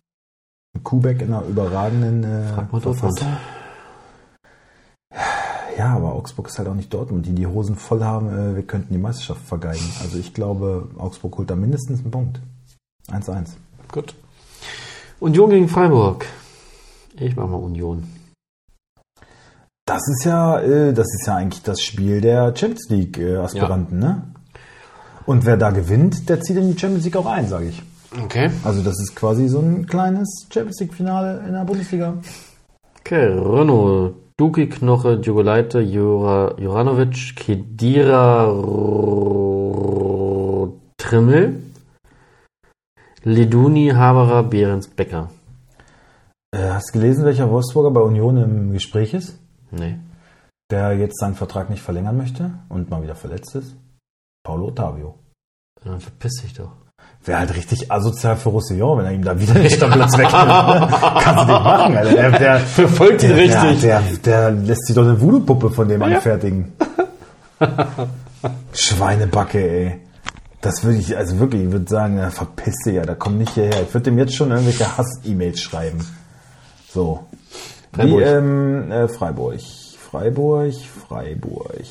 [0.82, 3.18] Kubek in einer überragenden äh, Frag mal Dortmund.
[3.18, 3.36] Verfassung.
[5.78, 8.62] Ja, aber Augsburg ist halt auch nicht Dortmund, die die Hosen voll haben, äh, wir
[8.64, 9.90] könnten die Meisterschaft vergeigen.
[10.02, 12.40] Also ich glaube, Augsburg holt da mindestens einen Punkt.
[13.08, 13.52] 1-1.
[13.90, 14.14] Gut.
[15.18, 16.26] Union gegen Freiburg.
[17.14, 18.17] Ich mach mal Union.
[19.88, 23.98] Das ist ja, äh, das ist ja eigentlich das Spiel der Champions League äh, Aspiranten,
[23.98, 24.22] ne?
[25.24, 27.82] Und wer da gewinnt, der zieht in die Champions League auch ein, sage ich.
[28.22, 28.50] Okay.
[28.64, 32.18] Also das ist quasi so ein kleines Champions League Finale in der Bundesliga.
[33.00, 38.44] Okay, Renault, Duki, Knoche, Djugolajte, Jura, Juranovic, Kedira,
[40.98, 41.62] Trimmel,
[43.22, 45.30] Leduni, Haberer, Behrens, Becker.
[46.54, 49.38] Äh, hast du gelesen, welcher Wolfsburger bei Union im Gespräch ist?
[49.70, 49.98] Nee.
[50.70, 53.74] Der jetzt seinen Vertrag nicht verlängern möchte und mal wieder verletzt ist?
[54.44, 55.18] Paulo Ottavio.
[55.84, 56.72] Dann verpiss dich doch.
[57.24, 60.46] Wäre halt richtig asozial für Roussillon, wenn er ihm da wieder den Stammplatz wegnimmt.
[60.46, 60.88] ne?
[61.20, 62.12] Kannst du nicht machen, Alter.
[62.14, 63.80] Der, der, Verfolgt ihn der, richtig.
[63.80, 66.72] Der, der, lässt sich doch eine Voodoo-Puppe von dem anfertigen.
[68.72, 70.00] Schweinebacke, ey.
[70.60, 73.52] Das würde ich, also wirklich, ich würde sagen, ja, verpiss dich, ja, da komm nicht
[73.54, 73.82] hierher.
[73.82, 76.04] Ich würde dem jetzt schon irgendwelche Hass-E-Mails schreiben.
[76.92, 77.26] So.
[77.92, 78.20] Freiburg.
[78.20, 79.60] Wie, ähm, äh, Freiburg.
[79.60, 81.86] Freiburg, Freiburg.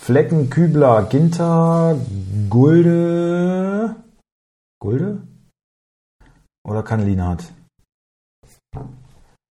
[0.00, 1.98] Flecken, Kübler, Ginter,
[2.48, 3.96] Gulde.
[4.80, 5.22] Gulde?
[6.64, 7.44] Oder Kanlinat?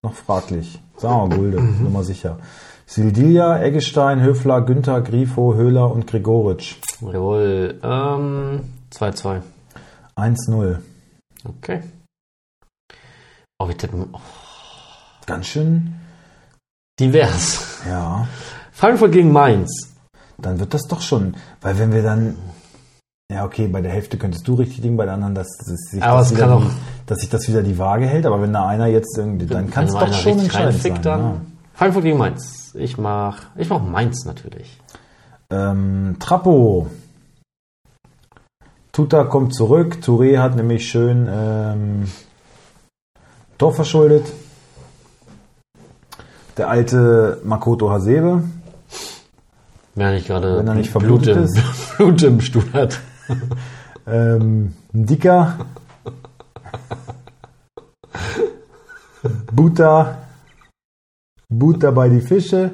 [0.02, 0.80] Noch fraglich.
[0.98, 2.40] Sagen wir Gulde, nur mal sicher.
[2.86, 6.78] Sildilia, Eggestein, Höfler, Günther, Grifo, Höhler und Gregoritsch.
[7.02, 7.80] Jawohl.
[7.84, 9.42] Ähm, 2-2.
[10.16, 10.78] 1-0.
[11.48, 11.82] Okay.
[13.60, 14.10] Oh, wir tippen.
[14.12, 14.20] Oh,
[15.26, 15.96] Ganz schön,
[17.00, 17.80] divers.
[17.88, 18.28] ja.
[18.72, 19.96] Frankfurt gegen Mainz.
[20.38, 22.36] Dann wird das doch schon, weil wenn wir dann,
[23.32, 26.02] ja okay, bei der Hälfte könntest du richtig liegen, bei der anderen, dass, dass, sich,
[26.02, 26.70] das wieder auch-
[27.06, 29.86] dass sich das wieder die Waage hält, aber wenn da einer jetzt irgendwie, dann kann
[29.86, 31.02] es doch schon entscheidend sein.
[31.02, 31.56] dann.
[31.74, 32.74] Frankfurt gegen Mainz.
[32.76, 34.80] Ich mach, ich mach Mainz natürlich.
[35.52, 35.72] Ja.
[35.72, 36.88] Ähm, Trappo.
[38.96, 39.98] Tuta kommt zurück.
[40.02, 42.10] Touré hat nämlich schön ähm,
[43.58, 44.32] Tor verschuldet.
[46.56, 48.42] Der alte Makoto Hasebe.
[49.96, 51.60] Wenn er nicht gerade Wenn er nicht Blut im, ist.
[51.98, 53.00] Blut im Stuhl hat.
[54.08, 55.58] Ähm, ein Dicker.
[59.52, 60.20] Butter.
[61.50, 62.70] Butter bei die Fische.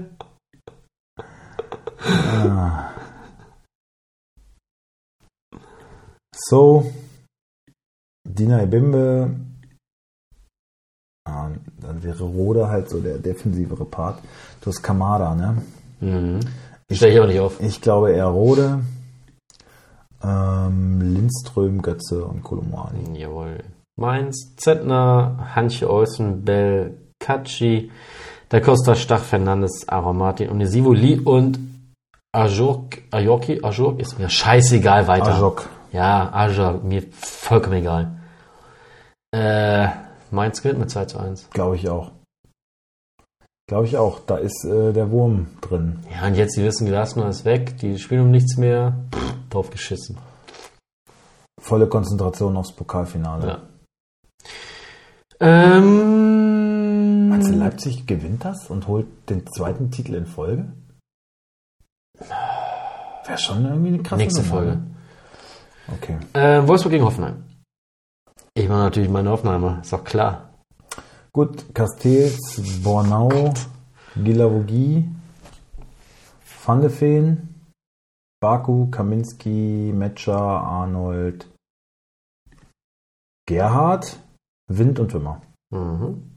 [2.03, 2.90] Ah.
[6.49, 6.91] So.
[8.27, 9.31] Dina Ebimbe.
[11.25, 11.49] Ah,
[11.79, 14.19] dann wäre Rode halt so der defensivere Part.
[14.61, 15.61] Du hast Kamada, ne?
[15.99, 16.39] Mhm.
[16.91, 17.61] Stell ich aber nicht auf.
[17.61, 18.79] Ich glaube eher Rode.
[20.23, 23.19] Ähm, Lindström, Götze und Kolomani.
[23.19, 23.63] Jawohl.
[23.99, 27.91] Mainz, Zettner, Hanche Olsen, Bell, Katschi,
[28.49, 31.59] Da Costa, Stach, Fernandes, Aromatin, Onisivo, Lee und
[32.33, 35.35] Ajok, Ajoki, Ajok ist mir scheißegal weiter.
[35.35, 35.69] Ajok.
[35.91, 38.11] Ja, Ajok, mir vollkommen egal.
[39.33, 39.87] Äh,
[40.31, 41.49] Mainz gewinnt mit 2 zu 1.
[41.51, 42.11] Glaube ich auch.
[43.67, 44.19] Glaube ich auch.
[44.19, 45.99] Da ist äh, der Wurm drin.
[46.11, 48.93] Ja, und jetzt, die wissen, Glasner ist weg, die spielen um nichts mehr.
[49.13, 50.17] Pff, drauf geschissen.
[51.61, 53.47] Volle Konzentration aufs Pokalfinale.
[53.47, 53.61] Ja.
[55.39, 60.71] Ähm, Meinst du, Leipzig gewinnt das und holt den zweiten Titel in Folge?
[63.25, 64.71] Wäre schon irgendwie eine krasse nächste Nummer, Folge.
[64.71, 64.87] ne?
[65.93, 66.17] Okay.
[66.33, 67.43] Äh, Wolfsburg gegen Hoffenheim.
[68.53, 70.53] Ich mache natürlich meine Hoffenheimer, ist doch klar.
[71.33, 73.53] Gut, Castells, Bornau,
[74.15, 75.09] Gilavogi,
[76.65, 77.71] Van de Feen,
[78.41, 81.47] Baku, Kaminski, Metscher, Arnold,
[83.47, 84.19] Gerhard,
[84.67, 85.41] Wind und Wimmer.
[85.71, 86.30] Mhm.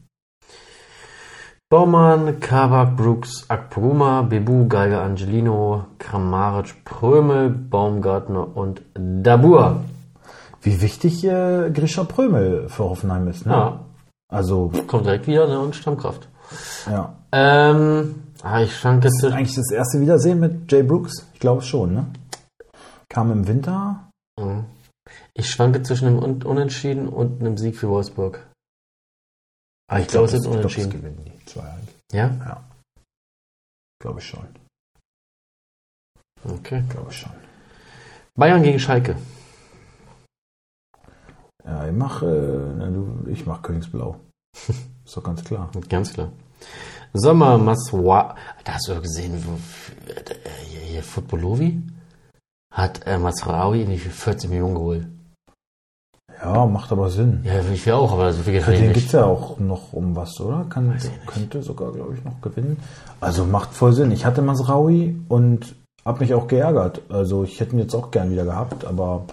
[1.74, 9.80] Baumann, Kavak, Brooks, Akpoguma, Bebu, Geiger, Angelino, Kramaric, Prömel, Baumgartner und Dabur.
[10.62, 13.52] Wie wichtig äh, Grisha Prömel für Hoffenheim ist, ne?
[13.52, 13.80] Ja,
[14.28, 16.28] Also, kommt direkt wieder ne, und Stammkraft.
[16.88, 17.16] ja.
[17.32, 18.72] Ähm, ah, ich
[19.08, 19.36] ist zwischen.
[19.36, 21.26] eigentlich das erste Wiedersehen mit Jay Brooks?
[21.34, 22.06] Ich glaube schon, ne?
[23.08, 24.10] Kam im Winter.
[24.38, 24.66] Mhm.
[25.34, 28.46] Ich schwanke zwischen einem Un- Unentschieden und einem Sieg für Wolfsburg.
[29.90, 31.88] Aber ich glaube, es ist ich glaub, zwei halt.
[32.12, 32.28] Ja?
[32.38, 32.64] Ja.
[34.00, 34.46] Glaube ich schon.
[36.44, 36.82] Okay.
[36.88, 37.32] Glaube ich schon.
[38.34, 39.16] Bayern gegen Schalke.
[41.64, 44.20] Ja, ich mache äh, ich mach Königsblau.
[44.68, 45.70] ist doch ganz klar.
[45.88, 46.30] Ganz klar.
[47.12, 48.36] Sommer, Maswa.
[48.64, 49.54] Da hast du gesehen, wo,
[50.10, 50.34] äh,
[50.66, 51.80] hier, hier Footballovi
[52.74, 55.06] hat äh, Masraoui nicht für 14 Millionen geholt.
[56.44, 57.40] Ja, macht aber Sinn.
[57.44, 58.94] Ja, ich will auch, aber so viel geht Für den nicht.
[58.94, 60.66] geht's ja auch noch um was, oder?
[60.68, 62.76] Kann, ich könnte sogar, glaube ich, noch gewinnen.
[63.20, 64.10] Also macht voll Sinn.
[64.10, 67.00] Ich hatte Masraui und habe mich auch geärgert.
[67.08, 69.24] Also ich hätte ihn jetzt auch gern wieder gehabt, aber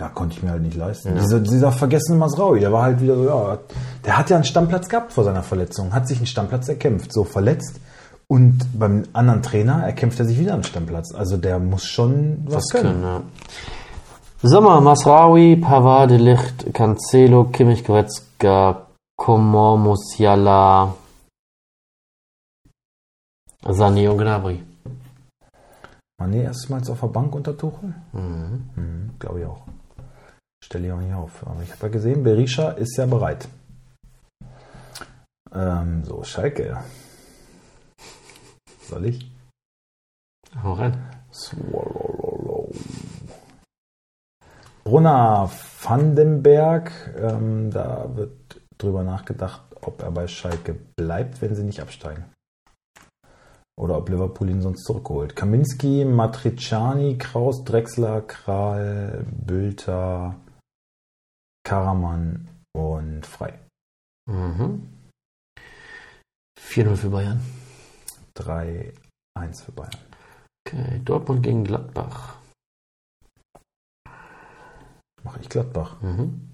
[0.00, 1.14] ja, konnte ich mir halt nicht leisten.
[1.16, 3.58] Dieser, dieser vergessene Masraui, der war halt wieder so, ja,
[4.04, 7.22] der hat ja einen Stammplatz gehabt vor seiner Verletzung, hat sich einen Stammplatz erkämpft, so
[7.24, 7.78] verletzt.
[8.26, 11.14] Und beim anderen Trainer erkämpft er sich wieder einen Stammplatz.
[11.14, 12.84] Also der muss schon was, Was können.
[12.84, 13.22] können, ja.
[14.44, 20.96] Sommer, Masraoui, Pavard, De Licht, Cancelo, Kimmich, Goretzka, Komor, Musiala,
[23.62, 24.60] Sané und Gnabry.
[26.20, 27.94] Mané erstmals auf der Bank unter Tuchel?
[28.12, 28.68] Mhm.
[28.74, 29.62] Mhm, Glaube ich auch.
[30.64, 31.46] Stelle ich auch nicht auf.
[31.46, 33.48] Aber ich habe ja gesehen, Berisha ist ja bereit.
[35.54, 36.82] Ähm, so, Schalke.
[38.88, 39.30] Soll ich?
[40.60, 40.98] Hau rein.
[41.32, 42.11] Swallow.
[44.84, 45.50] Brunner
[45.82, 46.92] Vandenberg.
[47.16, 52.24] Ähm, da wird drüber nachgedacht, ob er bei Schalke bleibt, wenn sie nicht absteigen.
[53.78, 55.34] Oder ob Liverpool ihn sonst zurückholt.
[55.34, 60.36] Kaminski, Matriciani, Kraus, Drexler, Kral, Bülter,
[61.64, 63.58] Karaman und Frei.
[64.26, 64.88] Mhm.
[66.60, 67.40] 4-0 für Bayern.
[68.36, 68.92] 3-1
[69.64, 69.90] für Bayern.
[70.66, 72.41] Okay, Dortmund gegen Gladbach.
[75.24, 76.00] Mache ich Gladbach.
[76.02, 76.48] Mhm.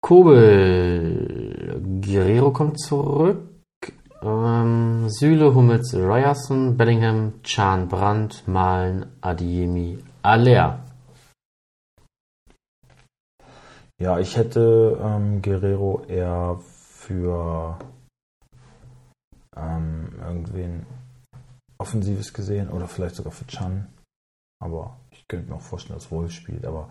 [0.00, 3.48] Kobel, Guerrero kommt zurück.
[4.22, 10.80] Ähm, Süle, Hummels, Ryerson, Bellingham, Chan, Brandt, Malen, Adiemi, Aller.
[14.00, 17.78] Ja, ich hätte ähm, Guerrero eher für
[19.56, 20.86] ähm, irgendwen
[21.78, 23.88] Offensives gesehen oder vielleicht sogar für Chan.
[24.60, 24.96] Aber
[25.32, 26.64] könnte mir auch vorstellen, dass Wolf spielt.
[26.66, 26.88] Aber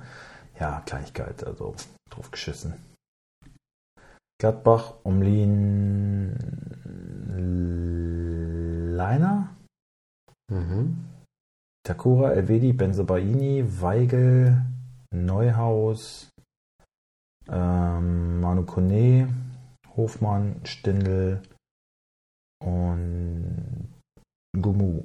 [0.59, 1.75] ja, Kleinigkeit, also
[2.09, 2.73] drauf geschissen.
[4.39, 6.35] Gladbach, Umlin,
[8.97, 9.55] Leiner,
[10.51, 11.05] Mhm.
[11.83, 14.65] Takura, Elvedi, Benzobaini, Weigel,
[15.13, 16.29] Neuhaus,
[17.47, 19.33] ähm, Manu Kone,
[19.95, 21.41] Hofmann, Stindl
[22.61, 23.93] und
[24.59, 25.03] Gumu.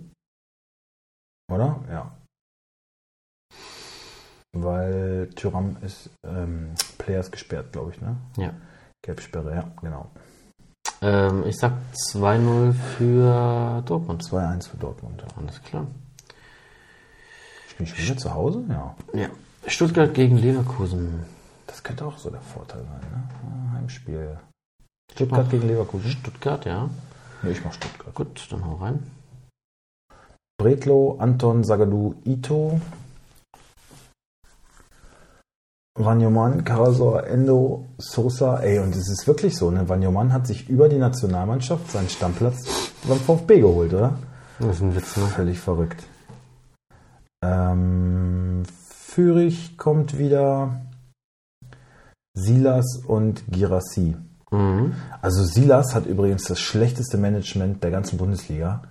[1.51, 1.85] Oder?
[1.89, 2.16] Ja.
[4.65, 8.17] Weil Tyram ist ähm, Players gesperrt, glaube ich, ne?
[8.37, 8.53] Ja.
[9.03, 10.07] Gelbsperre, ja, genau.
[11.03, 11.73] Ähm, ich sag
[12.13, 14.23] 2-0 für Dortmund.
[14.23, 15.23] 2-1 für Dortmund.
[15.23, 15.29] ja.
[15.37, 15.87] Alles klar.
[17.69, 18.65] Spiel ich wieder zu Hause?
[18.69, 18.97] Ja.
[19.13, 19.29] Ja.
[19.67, 21.25] Stuttgart gegen Leverkusen.
[21.67, 23.29] Das könnte auch so der Vorteil sein, ne?
[23.45, 24.39] Ah, Heimspiel.
[25.13, 26.11] Stuttgart gegen Leverkusen.
[26.11, 26.89] Stuttgart, ja.
[27.43, 28.15] Ne, ich mach Stuttgart.
[28.15, 29.03] Gut, dann hau rein.
[30.59, 32.81] Bretlo, Anton, Sagadu, Ito,
[35.97, 38.59] Vanyoman, Karasor, Endo, Sosa.
[38.59, 39.89] Ey, und es ist wirklich so, ne?
[39.89, 44.19] Vanyoman hat sich über die Nationalmannschaft seinen Stammplatz beim VfB geholt, oder?
[44.59, 45.25] Das ist ein Witz, ne?
[45.25, 46.03] Völlig verrückt.
[47.43, 50.83] Ähm, Fürich kommt wieder.
[52.35, 54.15] Silas und Girassi.
[55.23, 58.83] Also Silas hat übrigens das schlechteste Management der ganzen Bundesliga,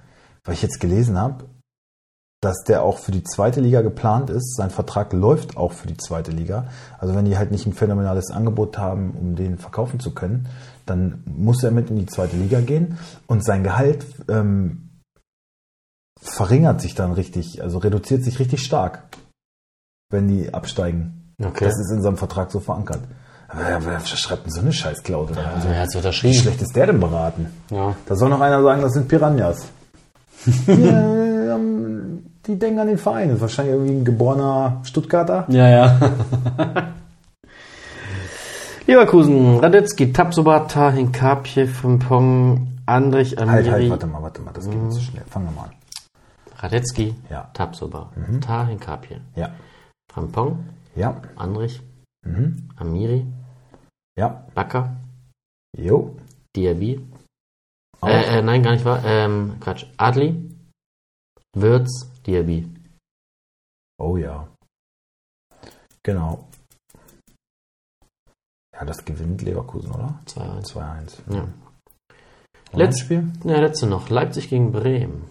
[0.43, 1.45] weil ich jetzt gelesen habe,
[2.41, 4.55] dass der auch für die zweite Liga geplant ist.
[4.55, 6.67] Sein Vertrag läuft auch für die zweite Liga.
[6.99, 10.47] Also wenn die halt nicht ein phänomenales Angebot haben, um den verkaufen zu können,
[10.85, 15.01] dann muss er mit in die zweite Liga gehen und sein Gehalt ähm,
[16.21, 19.03] verringert sich dann richtig, also reduziert sich richtig stark,
[20.11, 21.33] wenn die absteigen.
[21.43, 21.65] Okay.
[21.65, 23.01] Das ist in seinem Vertrag so verankert.
[23.47, 25.51] Aber wer, schreibt denn so eine Scheißklaute da?
[25.53, 26.35] Also, wer hat's wie unterschrieben?
[26.35, 27.47] schlecht ist der denn beraten?
[27.69, 27.95] Ja.
[28.05, 29.67] Da soll noch einer sagen, das sind Piranhas.
[30.67, 30.73] ja,
[31.55, 33.29] ähm, die denken an den Verein.
[33.29, 35.45] Das ist wahrscheinlich irgendwie ein geborener Stuttgarter.
[35.49, 35.99] Ja, ja.
[38.87, 43.63] Leverkusen, Radetzky, Tapsoba, Hinkapje, Frimpong, Andrich, Amiri.
[43.63, 45.23] Halt, halt, warte mal, warte mal, das geht mir zu schnell.
[45.27, 45.71] Fangen wir mal an.
[46.57, 47.49] Radetzky, Ja.
[47.53, 49.49] Tapsoba, Tahin Kapje, Ja,
[50.11, 51.81] Frimpong, ja, Andrich,
[52.25, 52.69] mhm.
[52.77, 53.25] Amiri,
[54.17, 54.95] ja, Bakker,
[55.77, 56.15] jo.
[56.55, 57.01] Diaby.
[58.03, 59.01] Äh, äh, nein, gar nicht wahr.
[59.05, 59.85] Ähm, Quatsch.
[59.97, 60.54] Adli,
[61.55, 62.69] Würz, Diaby.
[63.97, 64.47] Oh ja.
[66.03, 66.47] Genau.
[68.73, 70.19] Ja, das gewinnt Leverkusen, oder?
[70.25, 70.73] 2-1.
[70.73, 71.33] 2-1.
[71.33, 71.41] Ja.
[71.43, 74.09] Und Letz- ein Spiel ja, letzte noch.
[74.09, 75.29] Leipzig gegen Bremen.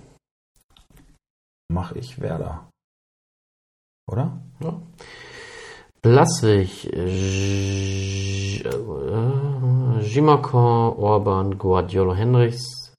[1.70, 2.68] mache ich Werder.
[4.10, 4.40] Oder?
[4.60, 4.80] Ja.
[6.02, 8.58] Blaswig, äh,
[10.02, 12.94] Jimakon, Orban, Guardiolo Henrichs,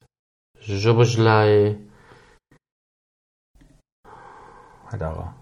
[0.61, 1.77] Joboslai,
[4.95, 5.35] Haidara.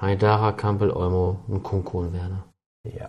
[0.00, 2.44] Haidara, Kampel, Olmo und Kunku und Werner.
[2.84, 3.08] Ja.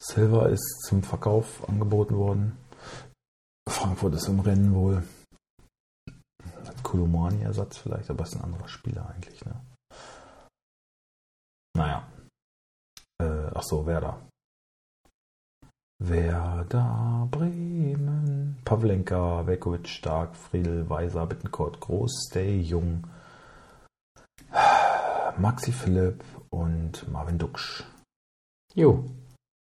[0.00, 2.58] Silva ist zum Verkauf angeboten worden.
[3.68, 5.04] Frankfurt ist im Rennen wohl.
[6.82, 9.60] Kolomani-Ersatz vielleicht, aber ist ein anderer Spieler eigentlich, ne?
[11.76, 12.08] Naja.
[13.22, 14.18] Äh, ach so, Werder.
[16.00, 18.58] Werder Bremen.
[18.64, 23.04] Pavlenka, Velkovic, Stark, Friedel, Weiser, Bittencourt, Groß, Stay, Jung,
[25.38, 27.84] Maxi Philipp und Marvin Duksch.
[28.74, 29.04] Jo.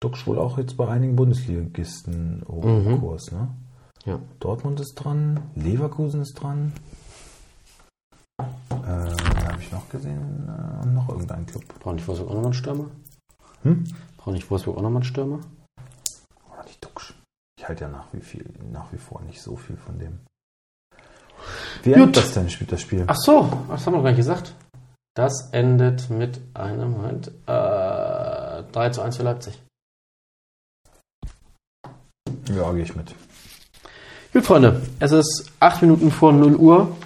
[0.02, 3.00] Duksch wohl auch jetzt bei einigen Bundesligisten hoch im Mhm.
[3.00, 3.50] Kurs, ne?
[4.06, 4.20] Ja.
[4.40, 6.74] Dortmund ist dran, Leverkusen ist dran.
[8.40, 10.48] Äh, habe ich noch gesehen?
[10.48, 11.64] Äh, noch irgendein Club.
[11.80, 12.86] Braucht nicht Wolfsburg auch nochmal einen Stürmer?
[13.64, 13.84] Hm?
[14.18, 15.40] Braucht nicht Wolfsburg auch nochmal einen Stürmer?
[16.54, 17.14] Oder nicht Duksch.
[17.58, 20.20] Ich halte ja nach wie, viel, nach wie vor nicht so viel von dem.
[21.84, 23.04] Wie endet das denn, spielt das Spiel?
[23.08, 24.54] Ach so, das haben wir gar nicht gesagt.
[25.16, 29.58] Das endet mit einem, Moment, äh, 3 zu 1 für Leipzig.
[32.54, 33.16] Ja, gehe ich mit.
[34.34, 36.98] Gut, Freunde, es ist 8 Minuten vor 0 Uhr.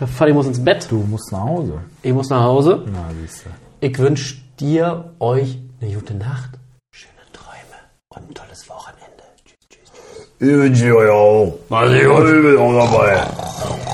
[0.00, 0.88] Der Fadi muss ins Bett.
[0.90, 1.80] Du musst nach Hause.
[2.02, 2.84] Ich muss nach Hause.
[2.86, 3.50] Na, siehst du.
[3.78, 6.50] Ich wünsche dir, euch eine gute Nacht,
[6.92, 9.22] schöne Träume und ein tolles Wochenende.
[9.44, 10.26] Tschüss, tschüss, tschüss.
[10.40, 11.58] Ich wünsche euch auch.
[11.70, 13.91] Also, ich bin auch dabei.